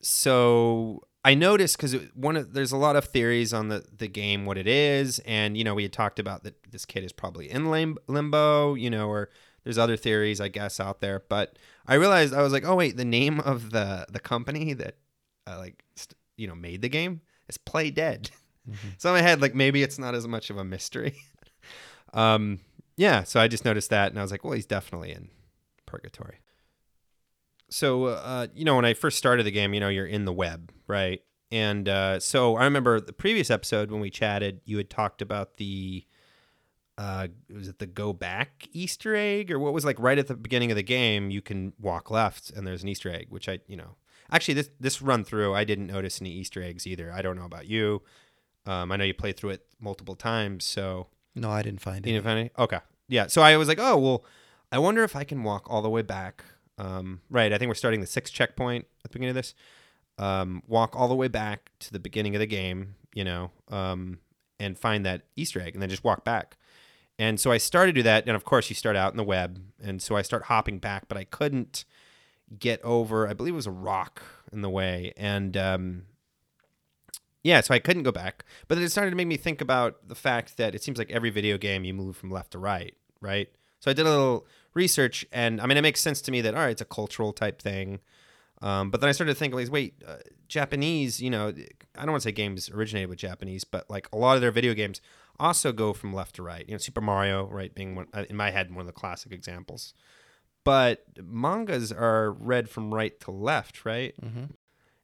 so 0.02 1.02
I 1.24 1.34
noticed 1.34 1.76
because 1.76 1.94
one 2.14 2.36
of 2.36 2.52
there's 2.52 2.72
a 2.72 2.76
lot 2.76 2.96
of 2.96 3.06
theories 3.06 3.52
on 3.54 3.68
the 3.68 3.84
the 3.96 4.08
game, 4.08 4.44
what 4.46 4.58
it 4.58 4.66
is, 4.66 5.18
and 5.20 5.56
you 5.56 5.64
know 5.64 5.74
we 5.74 5.82
had 5.84 5.92
talked 5.92 6.18
about 6.18 6.44
that 6.44 6.70
this 6.70 6.84
kid 6.84 7.04
is 7.04 7.12
probably 7.12 7.50
in 7.50 7.70
lim- 7.70 7.98
limbo, 8.08 8.74
you 8.74 8.90
know, 8.90 9.08
or 9.08 9.30
there's 9.66 9.78
other 9.78 9.96
theories 9.96 10.40
I 10.40 10.46
guess 10.46 10.78
out 10.78 11.00
there. 11.00 11.24
But 11.28 11.58
I 11.88 11.94
realized 11.94 12.32
I 12.32 12.40
was 12.40 12.52
like, 12.52 12.64
oh 12.64 12.76
wait, 12.76 12.96
the 12.96 13.04
name 13.04 13.40
of 13.40 13.72
the 13.72 14.06
the 14.08 14.20
company 14.20 14.74
that 14.74 14.94
uh, 15.44 15.58
like 15.58 15.82
st- 15.96 16.16
you 16.36 16.46
know 16.46 16.54
made 16.54 16.82
the 16.82 16.88
game 16.88 17.20
is 17.48 17.58
Playdead. 17.58 18.30
So 18.98 19.10
in 19.10 19.14
my 19.14 19.22
head, 19.22 19.40
like 19.40 19.54
maybe 19.54 19.84
it's 19.84 19.96
not 19.96 20.16
as 20.16 20.26
much 20.26 20.50
of 20.50 20.56
a 20.56 20.64
mystery. 20.64 21.14
um, 22.12 22.58
yeah. 22.96 23.22
So 23.22 23.38
I 23.38 23.46
just 23.46 23.64
noticed 23.64 23.90
that, 23.90 24.10
and 24.10 24.18
I 24.18 24.22
was 24.22 24.32
like, 24.32 24.42
well, 24.42 24.54
he's 24.54 24.66
definitely 24.66 25.12
in 25.12 25.28
purgatory. 25.86 26.40
So 27.70 28.06
uh, 28.06 28.48
you 28.56 28.64
know, 28.64 28.74
when 28.74 28.84
I 28.84 28.94
first 28.94 29.18
started 29.18 29.46
the 29.46 29.52
game, 29.52 29.72
you 29.72 29.78
know, 29.78 29.88
you're 29.88 30.04
in 30.04 30.24
the 30.24 30.32
web, 30.32 30.72
right? 30.88 31.22
And 31.52 31.88
uh, 31.88 32.18
so 32.18 32.56
I 32.56 32.64
remember 32.64 33.00
the 33.00 33.12
previous 33.12 33.52
episode 33.52 33.92
when 33.92 34.00
we 34.00 34.10
chatted, 34.10 34.62
you 34.64 34.78
had 34.78 34.90
talked 34.90 35.22
about 35.22 35.58
the 35.58 36.04
uh, 36.98 37.28
was 37.54 37.68
it 37.68 37.78
the 37.78 37.86
go 37.86 38.12
back 38.12 38.68
Easter 38.72 39.14
egg 39.14 39.50
or 39.50 39.58
what 39.58 39.72
was 39.72 39.84
like 39.84 39.98
right 39.98 40.18
at 40.18 40.28
the 40.28 40.34
beginning 40.34 40.70
of 40.70 40.76
the 40.76 40.82
game? 40.82 41.30
You 41.30 41.42
can 41.42 41.72
walk 41.78 42.10
left 42.10 42.50
and 42.50 42.66
there's 42.66 42.82
an 42.82 42.88
Easter 42.88 43.10
egg, 43.10 43.26
which 43.30 43.48
I 43.48 43.60
you 43.66 43.76
know 43.76 43.96
actually 44.30 44.54
this 44.54 44.70
this 44.80 45.02
run 45.02 45.24
through 45.24 45.54
I 45.54 45.64
didn't 45.64 45.86
notice 45.88 46.20
any 46.20 46.30
Easter 46.30 46.62
eggs 46.62 46.86
either. 46.86 47.12
I 47.12 47.22
don't 47.22 47.36
know 47.36 47.44
about 47.44 47.66
you. 47.66 48.02
Um, 48.64 48.90
I 48.90 48.96
know 48.96 49.04
you 49.04 49.14
played 49.14 49.36
through 49.36 49.50
it 49.50 49.66
multiple 49.78 50.16
times, 50.16 50.64
so 50.64 51.08
No, 51.34 51.50
I 51.50 51.62
didn't 51.62 51.80
find 51.80 52.04
it. 52.04 52.08
you 52.08 52.14
didn't 52.16 52.24
find 52.24 52.38
any? 52.38 52.50
Okay. 52.58 52.80
Yeah. 53.08 53.26
So 53.28 53.42
I 53.42 53.56
was 53.56 53.68
like, 53.68 53.78
oh 53.78 53.96
well, 53.98 54.24
I 54.72 54.78
wonder 54.78 55.04
if 55.04 55.14
I 55.14 55.24
can 55.24 55.42
walk 55.44 55.66
all 55.70 55.82
the 55.82 55.90
way 55.90 56.02
back. 56.02 56.42
Um, 56.78 57.20
right. 57.30 57.52
I 57.52 57.58
think 57.58 57.68
we're 57.68 57.74
starting 57.74 58.00
the 58.00 58.06
sixth 58.06 58.32
checkpoint 58.34 58.86
at 59.04 59.10
the 59.12 59.18
beginning 59.18 59.30
of 59.30 59.36
this. 59.36 59.54
Um, 60.18 60.62
walk 60.66 60.96
all 60.96 61.08
the 61.08 61.14
way 61.14 61.28
back 61.28 61.70
to 61.80 61.92
the 61.92 61.98
beginning 61.98 62.34
of 62.34 62.40
the 62.40 62.46
game, 62.46 62.94
you 63.14 63.22
know, 63.22 63.50
um, 63.68 64.18
and 64.58 64.78
find 64.78 65.04
that 65.04 65.22
Easter 65.36 65.60
egg, 65.60 65.74
and 65.74 65.82
then 65.82 65.90
just 65.90 66.04
walk 66.04 66.24
back. 66.24 66.56
And 67.18 67.40
so 67.40 67.50
I 67.50 67.58
started 67.58 67.94
to 67.94 68.00
do 68.00 68.02
that, 68.02 68.26
and 68.26 68.36
of 68.36 68.44
course 68.44 68.68
you 68.68 68.76
start 68.76 68.96
out 68.96 69.12
in 69.12 69.16
the 69.16 69.24
web, 69.24 69.60
and 69.82 70.02
so 70.02 70.16
I 70.16 70.22
start 70.22 70.44
hopping 70.44 70.78
back, 70.78 71.08
but 71.08 71.16
I 71.16 71.24
couldn't 71.24 71.84
get 72.58 72.82
over. 72.82 73.26
I 73.26 73.32
believe 73.32 73.54
it 73.54 73.56
was 73.56 73.66
a 73.66 73.70
rock 73.70 74.22
in 74.52 74.60
the 74.60 74.68
way, 74.68 75.14
and 75.16 75.56
um, 75.56 76.02
yeah, 77.42 77.60
so 77.62 77.72
I 77.72 77.78
couldn't 77.78 78.02
go 78.02 78.12
back. 78.12 78.44
But 78.68 78.74
then 78.74 78.84
it 78.84 78.90
started 78.90 79.10
to 79.10 79.16
make 79.16 79.26
me 79.26 79.38
think 79.38 79.60
about 79.60 80.08
the 80.08 80.14
fact 80.14 80.58
that 80.58 80.74
it 80.74 80.82
seems 80.82 80.98
like 80.98 81.10
every 81.10 81.30
video 81.30 81.56
game 81.56 81.84
you 81.84 81.94
move 81.94 82.16
from 82.16 82.30
left 82.30 82.50
to 82.50 82.58
right, 82.58 82.94
right? 83.20 83.48
So 83.80 83.90
I 83.90 83.94
did 83.94 84.06
a 84.06 84.10
little 84.10 84.46
research, 84.74 85.24
and 85.32 85.60
I 85.60 85.66
mean, 85.66 85.78
it 85.78 85.82
makes 85.82 86.00
sense 86.00 86.20
to 86.22 86.30
me 86.30 86.42
that 86.42 86.54
all 86.54 86.60
right, 86.60 86.70
it's 86.70 86.82
a 86.82 86.86
cultural 86.86 87.32
type 87.32 87.62
thing. 87.62 88.00
Um, 88.62 88.90
but 88.90 89.00
then 89.00 89.08
I 89.08 89.12
started 89.12 89.34
to 89.34 89.38
think, 89.38 89.54
like, 89.54 89.70
wait, 89.70 90.02
uh, 90.06 90.16
Japanese, 90.48 91.20
you 91.20 91.30
know, 91.30 91.48
I 91.48 92.00
don't 92.00 92.10
want 92.10 92.22
to 92.22 92.28
say 92.28 92.32
games 92.32 92.70
originated 92.70 93.08
with 93.08 93.18
Japanese, 93.18 93.64
but 93.64 93.88
like 93.90 94.08
a 94.12 94.16
lot 94.16 94.36
of 94.36 94.40
their 94.40 94.50
video 94.50 94.74
games 94.74 95.00
also 95.38 95.72
go 95.72 95.92
from 95.92 96.12
left 96.12 96.36
to 96.36 96.42
right. 96.42 96.64
You 96.66 96.74
know, 96.74 96.78
Super 96.78 97.00
Mario, 97.00 97.46
right, 97.48 97.74
being 97.74 97.94
one 97.94 98.06
uh, 98.12 98.24
in 98.28 98.36
my 98.36 98.50
head 98.50 98.70
one 98.70 98.80
of 98.80 98.86
the 98.86 98.92
classic 98.92 99.32
examples. 99.32 99.94
But 100.64 101.04
mangas 101.22 101.92
are 101.92 102.32
read 102.32 102.68
from 102.68 102.92
right 102.92 103.18
to 103.20 103.30
left, 103.30 103.84
right? 103.84 104.14
Mhm. 104.20 104.50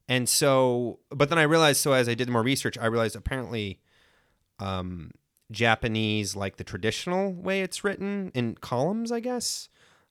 And 0.09 0.27
so, 0.27 0.99
but 1.09 1.29
then 1.29 1.37
I 1.39 1.43
realized, 1.43 1.79
so 1.79 1.93
as 1.93 2.09
I 2.09 2.13
did 2.13 2.27
more 2.29 2.43
research, 2.43 2.77
I 2.77 2.87
realized 2.87 3.15
apparently 3.15 3.79
um, 4.59 5.11
Japanese, 5.51 6.35
like 6.35 6.57
the 6.57 6.63
traditional 6.63 7.31
way 7.31 7.61
it's 7.61 7.83
written 7.83 8.31
in 8.35 8.55
columns, 8.55 9.11
I 9.11 9.21
guess, 9.21 9.69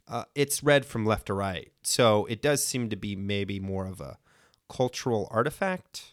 uh, 0.08 0.24
it's 0.34 0.62
read 0.62 0.86
from 0.86 1.04
left 1.04 1.26
to 1.26 1.34
right. 1.34 1.70
So 1.82 2.24
it 2.26 2.40
does 2.40 2.64
seem 2.64 2.88
to 2.90 2.96
be 2.96 3.14
maybe 3.14 3.60
more 3.60 3.86
of 3.86 4.00
a 4.00 4.18
cultural 4.68 5.28
artifact. 5.30 6.11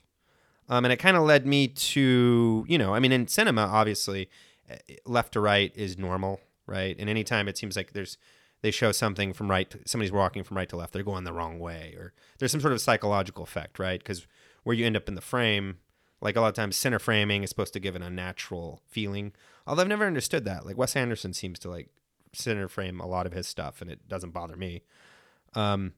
Um, 0.70 0.86
and 0.86 0.94
it 0.94 0.98
kind 0.98 1.18
of 1.18 1.24
led 1.24 1.48
me 1.48 1.68
to, 1.68 2.66
you 2.68 2.78
know, 2.78 2.94
I 2.94 3.00
mean, 3.00 3.12
in 3.12 3.28
cinema, 3.28 3.62
obviously, 3.62 4.30
eh, 4.70 4.78
left 5.06 5.34
to 5.34 5.40
right 5.40 5.72
is 5.76 5.98
normal, 5.98 6.40
right? 6.68 6.96
And 7.00 7.10
anytime 7.10 7.48
it 7.48 7.58
seems 7.58 7.76
like 7.76 7.94
there's, 7.94 8.18
they 8.62 8.70
show 8.72 8.92
something 8.92 9.34
from 9.34 9.50
right, 9.50 9.70
to, 9.72 9.80
somebody's 9.86 10.12
walking 10.12 10.44
from 10.44 10.58
right 10.58 10.70
to 10.70 10.76
left, 10.76 10.94
they're 10.94 11.04
going 11.04 11.24
the 11.24 11.34
wrong 11.34 11.60
way, 11.60 11.96
or 11.98 12.14
there's 12.38 12.52
some 12.52 12.62
sort 12.62 12.74
of 12.74 12.82
psychological 12.82 13.44
effect, 13.44 13.80
right? 13.80 14.00
Because 14.00 14.28
where 14.64 14.76
you 14.76 14.86
end 14.86 14.96
up 14.96 15.08
in 15.08 15.16
the 15.16 15.22
frame, 15.22 15.78
like 16.22 16.36
a 16.36 16.42
lot 16.42 16.50
of 16.50 16.54
times, 16.54 16.76
center 16.76 17.00
framing 17.00 17.44
is 17.44 17.50
supposed 17.50 17.74
to 17.74 17.80
give 17.80 17.96
an 17.96 18.04
unnatural 18.04 18.82
feeling. 18.88 19.32
Although 19.66 19.84
I've 19.84 19.88
never 19.88 20.06
understood 20.06 20.46
that. 20.46 20.66
Like 20.66 20.78
Wes 20.78 20.96
Anderson 20.96 21.34
seems 21.34 21.58
to 21.60 21.70
like 21.70 21.90
center 22.34 22.68
frame 22.68 23.00
a 23.00 23.08
lot 23.08 23.26
of 23.26 23.34
his 23.34 23.48
stuff, 23.48 23.82
and 23.82 23.90
it 23.90 24.08
doesn't 24.08 24.32
bother 24.32 24.56
me. 24.56 24.84
Um, 25.56 25.94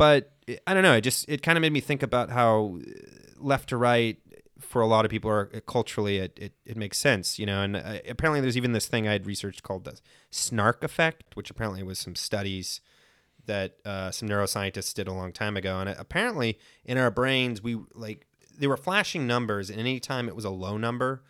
but 0.00 0.32
I 0.66 0.72
don't 0.72 0.82
know. 0.82 0.94
It 0.94 1.02
just 1.02 1.28
it 1.28 1.42
kind 1.42 1.58
of 1.58 1.60
made 1.60 1.74
me 1.74 1.80
think 1.80 2.02
about 2.02 2.30
how 2.30 2.78
uh, 2.80 2.90
left 3.36 3.68
to 3.68 3.76
right 3.76 4.16
for 4.58 4.80
a 4.80 4.86
lot 4.86 5.04
of 5.04 5.10
people 5.10 5.30
are 5.30 5.44
culturally 5.66 6.16
it, 6.16 6.38
it, 6.40 6.52
it 6.64 6.74
makes 6.74 6.96
sense, 6.96 7.38
you 7.38 7.44
know. 7.44 7.60
And 7.60 7.76
uh, 7.76 7.98
apparently, 8.08 8.40
there's 8.40 8.56
even 8.56 8.72
this 8.72 8.86
thing 8.86 9.06
I 9.06 9.12
had 9.12 9.26
researched 9.26 9.62
called 9.62 9.84
the 9.84 10.00
SNARC 10.30 10.82
effect, 10.82 11.36
which 11.36 11.50
apparently 11.50 11.82
was 11.82 11.98
some 11.98 12.16
studies 12.16 12.80
that 13.44 13.76
uh, 13.84 14.10
some 14.10 14.26
neuroscientists 14.26 14.94
did 14.94 15.06
a 15.06 15.12
long 15.12 15.32
time 15.32 15.54
ago, 15.54 15.78
and 15.78 15.90
apparently 15.90 16.58
in 16.82 16.96
our 16.96 17.10
brains 17.10 17.62
we 17.62 17.78
like 17.92 18.26
they 18.58 18.66
were 18.66 18.78
flashing 18.78 19.26
numbers, 19.26 19.68
and 19.68 19.78
anytime 19.78 20.28
it 20.30 20.36
was 20.36 20.46
a 20.46 20.50
low 20.50 20.78
number, 20.78 21.24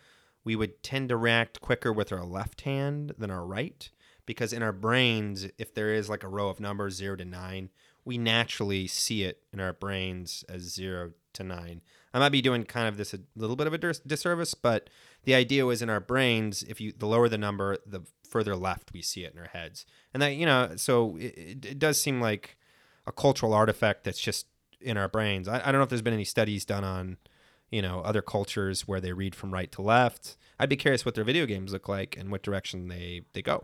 we 0.45 0.55
would 0.55 0.81
tend 0.81 1.09
to 1.09 1.17
react 1.17 1.59
quicker 1.59 1.91
with 1.91 2.13
our 2.13 2.23
left 2.23 2.61
hand 2.61 3.15
than 3.17 3.31
our 3.31 3.45
right 3.45 3.89
because 4.25 4.53
in 4.53 4.63
our 4.63 4.71
brains, 4.71 5.47
if 5.57 5.73
there 5.73 5.93
is 5.93 6.09
like 6.09 6.23
a 6.23 6.29
row 6.29 6.47
of 6.47 6.61
numbers 6.61 6.95
zero 6.95 7.17
to 7.17 7.25
nine, 7.25 7.69
we 8.05 8.17
naturally 8.17 8.87
see 8.87 9.23
it 9.23 9.43
in 9.53 9.59
our 9.59 9.73
brains 9.73 10.43
as 10.49 10.61
zero 10.61 11.11
to 11.33 11.43
nine. 11.43 11.81
I 12.13 12.19
might 12.19 12.29
be 12.29 12.41
doing 12.41 12.65
kind 12.65 12.87
of 12.87 12.97
this 12.97 13.13
a 13.13 13.19
little 13.35 13.55
bit 13.55 13.67
of 13.67 13.73
a 13.73 13.77
dis- 13.77 13.99
disservice, 13.99 14.53
but 14.53 14.89
the 15.23 15.33
idea 15.33 15.65
was 15.65 15.81
in 15.81 15.89
our 15.89 15.99
brains, 15.99 16.63
if 16.63 16.81
you 16.81 16.91
the 16.91 17.05
lower 17.05 17.29
the 17.29 17.37
number, 17.37 17.77
the 17.85 18.01
further 18.27 18.55
left 18.55 18.91
we 18.93 19.01
see 19.01 19.23
it 19.23 19.33
in 19.33 19.39
our 19.39 19.47
heads, 19.47 19.85
and 20.13 20.21
that 20.21 20.35
you 20.35 20.45
know, 20.45 20.73
so 20.75 21.15
it, 21.17 21.65
it 21.65 21.79
does 21.79 22.01
seem 22.01 22.19
like 22.19 22.57
a 23.07 23.11
cultural 23.11 23.53
artifact 23.53 24.03
that's 24.03 24.19
just 24.19 24.47
in 24.79 24.97
our 24.97 25.07
brains. 25.07 25.47
I, 25.47 25.59
I 25.59 25.71
don't 25.71 25.79
know 25.79 25.83
if 25.83 25.89
there's 25.89 26.01
been 26.01 26.13
any 26.13 26.25
studies 26.25 26.65
done 26.65 26.83
on 26.83 27.17
you 27.69 27.81
know 27.81 28.01
other 28.01 28.21
cultures 28.21 28.87
where 28.87 28.99
they 28.99 29.13
read 29.13 29.35
from 29.35 29.53
right 29.53 29.71
to 29.73 29.81
left. 29.81 30.37
I'd 30.59 30.69
be 30.69 30.75
curious 30.75 31.05
what 31.05 31.15
their 31.15 31.23
video 31.23 31.45
games 31.45 31.71
look 31.71 31.87
like 31.87 32.17
and 32.17 32.29
what 32.31 32.43
direction 32.43 32.87
they 32.87 33.21
they 33.33 33.41
go. 33.41 33.63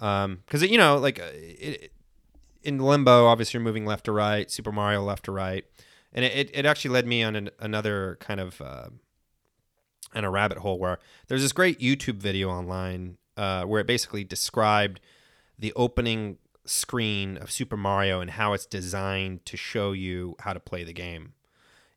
Um, 0.00 0.42
because 0.46 0.62
you 0.62 0.78
know, 0.78 0.96
like 0.96 1.18
uh, 1.18 1.30
it, 1.32 1.92
in 2.62 2.78
Limbo, 2.78 3.26
obviously 3.26 3.58
you're 3.58 3.64
moving 3.64 3.86
left 3.86 4.04
to 4.04 4.12
right. 4.12 4.50
Super 4.50 4.72
Mario 4.72 5.02
left 5.02 5.24
to 5.26 5.32
right, 5.32 5.64
and 6.12 6.24
it, 6.24 6.50
it 6.52 6.66
actually 6.66 6.90
led 6.90 7.06
me 7.06 7.22
on 7.22 7.36
an, 7.36 7.50
another 7.60 8.16
kind 8.20 8.40
of 8.40 8.60
uh, 8.60 8.88
a 10.14 10.30
rabbit 10.30 10.58
hole 10.58 10.78
where 10.78 10.98
there's 11.28 11.42
this 11.42 11.52
great 11.52 11.78
YouTube 11.80 12.16
video 12.16 12.50
online 12.50 13.18
uh, 13.36 13.64
where 13.64 13.80
it 13.80 13.86
basically 13.86 14.24
described 14.24 15.00
the 15.58 15.72
opening 15.74 16.38
screen 16.64 17.36
of 17.38 17.50
Super 17.50 17.76
Mario 17.76 18.20
and 18.20 18.32
how 18.32 18.52
it's 18.52 18.66
designed 18.66 19.44
to 19.46 19.56
show 19.56 19.92
you 19.92 20.36
how 20.40 20.52
to 20.52 20.60
play 20.60 20.84
the 20.84 20.92
game. 20.92 21.32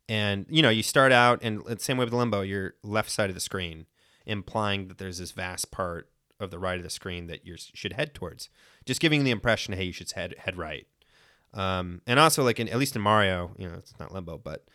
And 0.08 0.46
you 0.50 0.62
know, 0.62 0.70
you 0.70 0.84
start 0.84 1.12
out, 1.12 1.40
and 1.42 1.64
the 1.66 1.80
same 1.80 1.98
way 1.98 2.06
with 2.06 2.14
Limbo, 2.14 2.42
you're 2.42 2.76
left 2.84 3.10
side 3.10 3.30
of 3.30 3.34
the 3.34 3.42
screen, 3.42 3.86
implying 4.26 4.88
that 4.88 4.98
there's 4.98 5.20
this 5.20 5.32
vast 5.32 5.72
part 5.72 6.10
of 6.40 6.52
the 6.52 6.60
right 6.60 6.78
of 6.78 6.84
the 6.84 6.90
screen 6.90 7.28
that 7.28 7.46
you 7.46 7.56
should 7.58 7.94
head 7.94 8.14
towards. 8.14 8.50
Just 8.86 9.02
giving 9.02 9.24
the 9.24 9.32
impression, 9.32 9.74
hey, 9.74 9.86
you 9.86 9.94
should 9.94 10.12
head 10.12 10.36
head 10.40 10.58
right. 10.58 10.88
Um, 11.54 12.02
and 12.08 12.20
also, 12.20 12.44
like 12.44 12.60
in 12.60 12.70
at 12.70 12.78
least 12.78 12.96
in 12.96 13.02
Mario, 13.02 13.52
you 13.58 13.68
know, 13.68 13.76
it's 13.76 13.94
not 14.00 14.14
Limbo, 14.14 14.38
but 14.38 14.66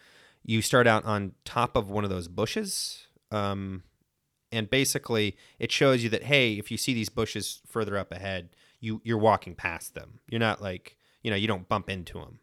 you 0.45 0.62
start 0.62 0.87
out 0.87 1.05
on 1.05 1.33
top 1.45 1.77
of 1.77 1.90
one 1.90 2.05
of 2.05 2.11
those 2.11 2.29
bushes, 2.29 3.07
um, 3.31 3.83
and 4.53 4.71
basically 4.71 5.37
it 5.59 5.73
shows 5.73 6.05
you 6.05 6.11
that 6.11 6.25
hey, 6.25 6.55
if 6.55 6.71
you 6.71 6.77
see 6.77 6.95
these 6.95 7.09
bushes 7.09 7.61
further 7.66 7.97
up 7.97 8.12
ahead, 8.12 8.51
you 8.81 9.01
you're 9.05 9.19
walking 9.19 9.55
past 9.55 9.95
them. 9.95 10.21
You're 10.29 10.40
not 10.40 10.62
like 10.62 10.97
you 11.23 11.31
know 11.31 11.37
you 11.37 11.49
don't 11.49 11.69
bump 11.69 11.90
into 11.90 12.19
them. 12.19 12.40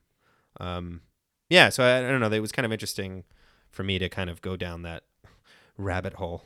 Um, 0.60 1.02
yeah, 1.50 1.70
so 1.70 1.84
I, 1.84 2.00
I 2.00 2.02
don't 2.02 2.20
know. 2.20 2.32
It 2.32 2.40
was 2.40 2.52
kind 2.52 2.66
of 2.66 2.72
interesting 2.72 3.24
for 3.70 3.84
me 3.84 4.00
to 4.00 4.10
kind 4.10 4.30
of 4.30 4.42
go 4.42 4.56
down 4.56 4.82
that 4.84 5.04
rabbit 5.78 6.14
hole. 6.14 6.44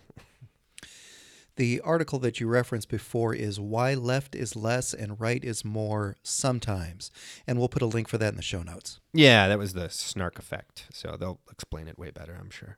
The 1.57 1.81
article 1.81 2.19
that 2.19 2.39
you 2.39 2.47
referenced 2.47 2.87
before 2.87 3.33
is 3.33 3.59
Why 3.59 3.95
Left 3.95 4.35
is 4.35 4.55
Less 4.55 4.93
and 4.93 5.19
Right 5.19 5.43
is 5.43 5.65
More 5.65 6.15
Sometimes. 6.21 7.09
And 7.47 7.57
we'll 7.57 7.67
put 7.67 7.81
a 7.81 7.87
link 7.87 8.07
for 8.07 8.19
that 8.19 8.29
in 8.29 8.35
the 8.35 8.43
show 8.43 8.61
notes. 8.61 8.99
Yeah, 9.11 9.47
that 9.47 9.57
was 9.57 9.73
the 9.73 9.89
SNARC 9.89 10.37
effect. 10.37 10.85
So 10.93 11.17
they'll 11.19 11.39
explain 11.51 11.87
it 11.87 11.97
way 11.97 12.11
better, 12.11 12.37
I'm 12.39 12.51
sure. 12.51 12.77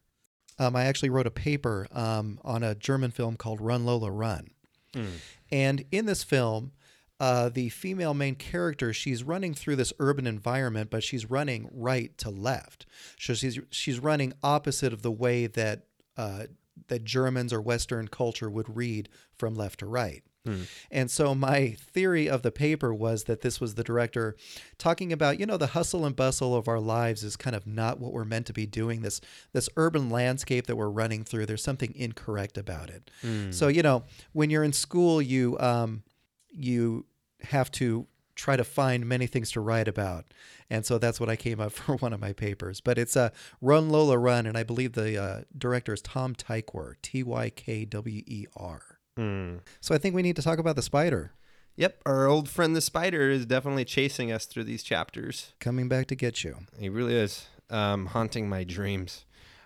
Um, 0.58 0.78
I 0.78 0.86
actually 0.86 1.10
wrote 1.10 1.28
a 1.28 1.32
paper 1.32 1.88
um, 1.92 2.40
on 2.44 2.64
a 2.64 2.74
German 2.74 3.12
film 3.12 3.36
called 3.36 3.60
Run 3.60 3.86
Lola 3.86 4.12
Run. 4.12 4.52
Mm. 4.94 5.12
And 5.52 5.86
in 5.92 6.06
this 6.06 6.24
film, 6.24 6.72
uh, 7.20 7.50
the 7.50 7.68
female 7.68 8.14
main 8.14 8.36
character, 8.36 8.94
she's 8.94 9.24
running 9.24 9.54
through 9.54 9.76
this 9.76 9.92
urban 10.00 10.26
environment, 10.26 10.90
but 10.90 11.04
she's 11.04 11.30
running 11.30 11.70
right 11.74 12.18
to 12.20 12.30
left. 12.30 12.86
So 13.20 13.34
she's 13.34 13.60
she's 13.72 14.00
running 14.00 14.32
opposite 14.42 14.94
of 14.94 15.02
the 15.02 15.12
way 15.12 15.48
that 15.48 15.84
uh, 16.16 16.44
that 16.88 17.04
Germans 17.04 17.54
or 17.54 17.62
Western 17.62 18.08
culture 18.08 18.50
would 18.50 18.76
read 18.76 19.10
from 19.38 19.56
left 19.56 19.80
to 19.80 19.86
right. 19.86 20.24
Hmm. 20.46 20.64
And 20.90 21.12
so 21.12 21.36
my 21.36 21.76
theory 21.78 22.30
of 22.30 22.44
the 22.44 22.52
paper 22.52 22.94
was 22.94 23.26
that 23.26 23.42
this 23.42 23.60
was 23.60 23.76
the 23.76 23.84
director 23.84 24.36
talking 24.78 25.12
about, 25.12 25.40
you 25.40 25.46
know, 25.46 25.58
the 25.58 25.68
hustle 25.68 26.06
and 26.06 26.16
bustle 26.16 26.56
of 26.56 26.68
our 26.68 26.80
lives 26.80 27.24
is 27.24 27.36
kind 27.36 27.56
of 27.56 27.68
not 27.68 28.00
what 28.00 28.14
we're 28.14 28.26
meant 28.26 28.46
to 28.48 28.54
be 28.54 28.66
doing. 28.66 29.02
This 29.02 29.20
this 29.52 29.70
urban 29.76 30.10
landscape 30.10 30.68
that 30.68 30.78
we're 30.78 30.90
running 30.90 31.26
through, 31.26 31.46
there's 31.46 31.64
something 31.64 31.94
incorrect 31.96 32.58
about 32.58 32.90
it. 32.90 33.12
Hmm. 33.22 33.52
So, 33.52 33.68
you 33.68 33.84
know, 33.84 34.04
when 34.32 34.50
you're 34.50 34.64
in 34.64 34.74
school, 34.74 35.22
you 35.22 35.60
um, 35.60 36.04
you 36.50 37.06
have 37.42 37.70
to 37.72 38.08
try 38.40 38.56
to 38.56 38.64
find 38.64 39.06
many 39.06 39.28
things 39.28 39.52
to 39.52 39.62
write 39.62 39.88
about. 39.88 40.26
And 40.70 40.86
so 40.86 40.98
that's 40.98 41.20
what 41.20 41.30
I 41.30 41.36
came 41.36 41.60
up 41.60 41.72
for 41.74 41.96
one 41.98 42.14
of 42.14 42.20
my 42.20 42.34
papers. 42.34 42.82
But 42.82 42.98
it's 42.98 43.16
a 43.16 43.32
Run 43.62 43.90
Lola 43.90 44.18
Run, 44.18 44.46
and 44.46 44.58
I 44.58 44.64
believe 44.64 44.94
the 44.94 45.22
uh, 45.22 45.42
director 45.58 45.94
is 45.94 46.02
Tom 46.02 46.36
Tykwer, 46.36 46.96
T 47.02 47.24
Y 47.24 47.50
K 47.50 47.86
W 47.86 48.24
E 48.26 48.46
R. 48.56 49.00
Mm. 49.18 49.60
So 49.82 49.94
I 49.94 49.98
think 49.98 50.16
we 50.16 50.22
need 50.22 50.38
to 50.38 50.42
talk 50.42 50.60
about 50.60 50.76
the 50.76 50.82
spider. 50.82 51.34
Yep, 51.76 52.02
our 52.06 52.28
old 52.28 52.50
friend 52.50 52.76
the 52.76 52.82
spider 52.82 53.30
is 53.30 53.46
definitely 53.46 53.86
chasing 53.86 54.32
us 54.32 54.46
through 54.46 54.66
these 54.66 54.84
chapters. 54.84 55.54
Coming 55.60 55.88
back 55.88 56.08
to 56.08 56.16
get 56.16 56.44
you. 56.44 56.58
He 56.78 56.90
really 56.90 57.16
is, 57.16 57.48
um, 57.70 58.08
haunting 58.08 58.50
my 58.50 58.66
dreams. 58.66 59.24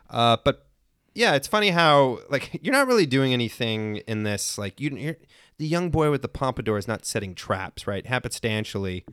Uh, 0.10 0.38
but 0.44 0.68
yeah, 1.16 1.34
it's 1.34 1.48
funny 1.48 1.70
how 1.70 2.20
like 2.30 2.60
you're 2.64 2.74
not 2.74 2.88
really 2.88 3.06
doing 3.06 3.34
anything 3.34 3.98
in 4.08 4.24
this. 4.24 4.58
Like 4.58 4.80
you, 4.80 4.92
you're 4.96 5.18
the 5.64 5.70
young 5.70 5.90
boy 5.90 6.12
with 6.12 6.22
the 6.22 6.28
pompadour 6.28 6.78
is 6.78 6.90
not 6.90 7.06
setting 7.06 7.34
traps, 7.34 7.88
right? 7.88 8.04
Happenstantially, 8.06 9.06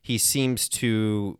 he 0.00 0.18
seems 0.18 0.68
to 0.68 1.38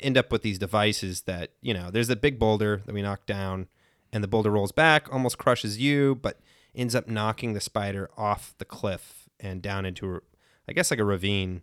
end 0.00 0.18
up 0.18 0.32
with 0.32 0.42
these 0.42 0.58
devices 0.58 1.22
that 1.22 1.52
you 1.62 1.72
know. 1.72 1.92
There's 1.92 2.10
a 2.10 2.16
big 2.16 2.36
boulder 2.36 2.82
that 2.86 2.92
we 2.92 3.02
knock 3.02 3.24
down, 3.24 3.68
and 4.12 4.24
the 4.24 4.26
boulder 4.26 4.50
rolls 4.50 4.72
back, 4.72 5.06
almost 5.12 5.38
crushes 5.38 5.78
you, 5.78 6.16
but 6.16 6.40
ends 6.74 6.96
up 6.96 7.06
knocking 7.06 7.52
the 7.52 7.60
spider 7.60 8.10
off 8.16 8.52
the 8.58 8.64
cliff 8.64 9.28
and 9.38 9.62
down 9.62 9.86
into, 9.86 10.16
a, 10.16 10.20
I 10.68 10.72
guess, 10.72 10.90
like 10.90 10.98
a 10.98 11.04
ravine, 11.04 11.62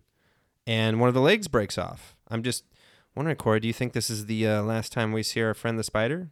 and 0.65 1.01
one 1.01 1.09
of 1.09 1.15
the 1.15 1.19
legs 1.19 1.49
breaks 1.49 1.77
off. 1.77 2.15
I'm 2.29 2.43
just 2.43 2.63
wondering, 3.13 3.35
Corey, 3.35 3.59
do 3.59 3.67
you 3.67 3.73
think 3.73 3.91
this 3.91 4.09
is 4.09 4.27
the 4.27 4.47
uh, 4.47 4.61
last 4.61 4.93
time 4.93 5.11
we 5.11 5.21
see 5.21 5.41
our 5.41 5.53
friend 5.53 5.77
the 5.77 5.83
spider? 5.83 6.29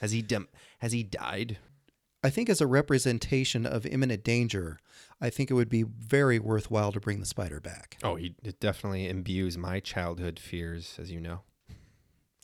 Has 0.00 0.12
he 0.12 0.22
dem- 0.22 0.48
has 0.78 0.92
he 0.92 1.02
died? 1.02 1.58
I 2.22 2.28
think 2.30 2.50
as 2.50 2.60
a 2.60 2.66
representation 2.66 3.64
of 3.64 3.86
imminent 3.86 4.22
danger, 4.22 4.78
I 5.20 5.30
think 5.30 5.50
it 5.50 5.54
would 5.54 5.70
be 5.70 5.82
very 5.84 6.38
worthwhile 6.38 6.92
to 6.92 7.00
bring 7.00 7.20
the 7.20 7.26
spider 7.26 7.60
back. 7.60 7.96
Oh, 8.02 8.16
he 8.16 8.34
it 8.42 8.60
definitely 8.60 9.08
imbues 9.08 9.56
my 9.56 9.80
childhood 9.80 10.38
fears, 10.38 10.96
as 10.98 11.10
you 11.10 11.20
know. 11.20 11.40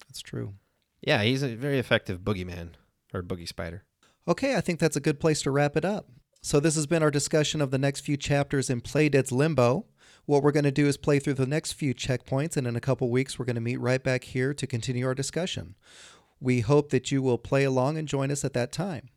That's 0.09 0.21
true. 0.21 0.55
Yeah, 1.03 1.23
he's 1.23 1.43
a 1.43 1.55
very 1.55 1.79
effective 1.79 2.21
boogeyman 2.21 2.71
or 3.13 3.23
boogie 3.23 3.49
spider. 3.49 3.85
Okay, 4.27 4.57
I 4.57 4.61
think 4.61 4.81
that's 4.81 4.97
a 4.97 5.01
good 5.01 5.21
place 5.21 5.43
to 5.43 5.51
wrap 5.51 5.77
it 5.77 5.85
up. 5.85 6.09
So 6.43 6.59
this 6.59 6.75
has 6.77 6.87
been 6.87 7.03
our 7.03 7.11
discussion 7.11 7.61
of 7.61 7.71
the 7.71 7.79
next 7.79 8.01
few 8.01 8.17
chapters 8.17 8.71
in 8.71 8.81
Playdead's 8.81 9.33
Limbo. 9.33 9.87
What 10.25 10.43
we're 10.43 10.53
going 10.53 10.65
to 10.65 10.73
do 10.73 10.87
is 10.87 10.97
play 10.97 11.19
through 11.19 11.35
the 11.35 11.47
next 11.47 11.73
few 11.73 11.95
checkpoints, 11.95 12.57
and 12.57 12.67
in 12.67 12.77
a 12.77 12.81
couple 12.81 13.11
weeks, 13.11 13.39
we're 13.39 13.45
going 13.45 13.57
to 13.57 13.61
meet 13.61 13.81
right 13.81 14.03
back 14.03 14.25
here 14.25 14.55
to 14.55 14.67
continue 14.67 15.07
our 15.07 15.15
discussion. 15.15 15.77
We 16.41 16.61
hope 16.61 16.91
that 16.91 17.13
you 17.13 17.23
will 17.23 17.39
play 17.39 17.65
along 17.65 17.99
and 17.99 18.09
join 18.09 18.31
us 18.31 18.45
at 18.45 18.53
that 18.55 18.73
time. 18.73 19.11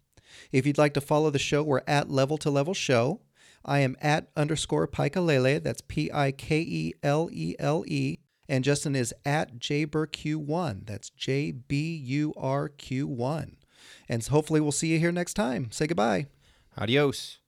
If 0.51 0.65
you'd 0.65 0.77
like 0.77 0.93
to 0.95 1.01
follow 1.01 1.29
the 1.29 1.39
show, 1.39 1.63
we're 1.63 1.81
at 1.87 2.09
Level 2.09 2.37
to 2.39 2.49
Level 2.49 2.73
Show. 2.73 3.21
I 3.65 3.79
am 3.79 3.95
at 4.01 4.29
underscore 4.35 4.87
Pikelele. 4.87 5.61
That's 5.61 5.81
P 5.81 6.09
I 6.13 6.31
K 6.31 6.59
E 6.59 6.93
L 7.03 7.29
E 7.31 7.55
L 7.59 7.83
E. 7.87 8.17
And 8.47 8.63
Justin 8.63 8.95
is 8.95 9.13
at 9.25 9.59
JBurQ1. 9.59 10.87
That's 10.87 11.09
J 11.11 11.51
B 11.51 11.95
U 11.95 12.33
R 12.35 12.69
Q 12.69 13.07
1. 13.07 13.57
And 14.07 14.25
hopefully 14.25 14.59
we'll 14.59 14.71
see 14.71 14.87
you 14.87 14.99
here 14.99 15.11
next 15.11 15.35
time. 15.35 15.71
Say 15.71 15.87
goodbye. 15.87 16.27
Adios. 16.77 17.39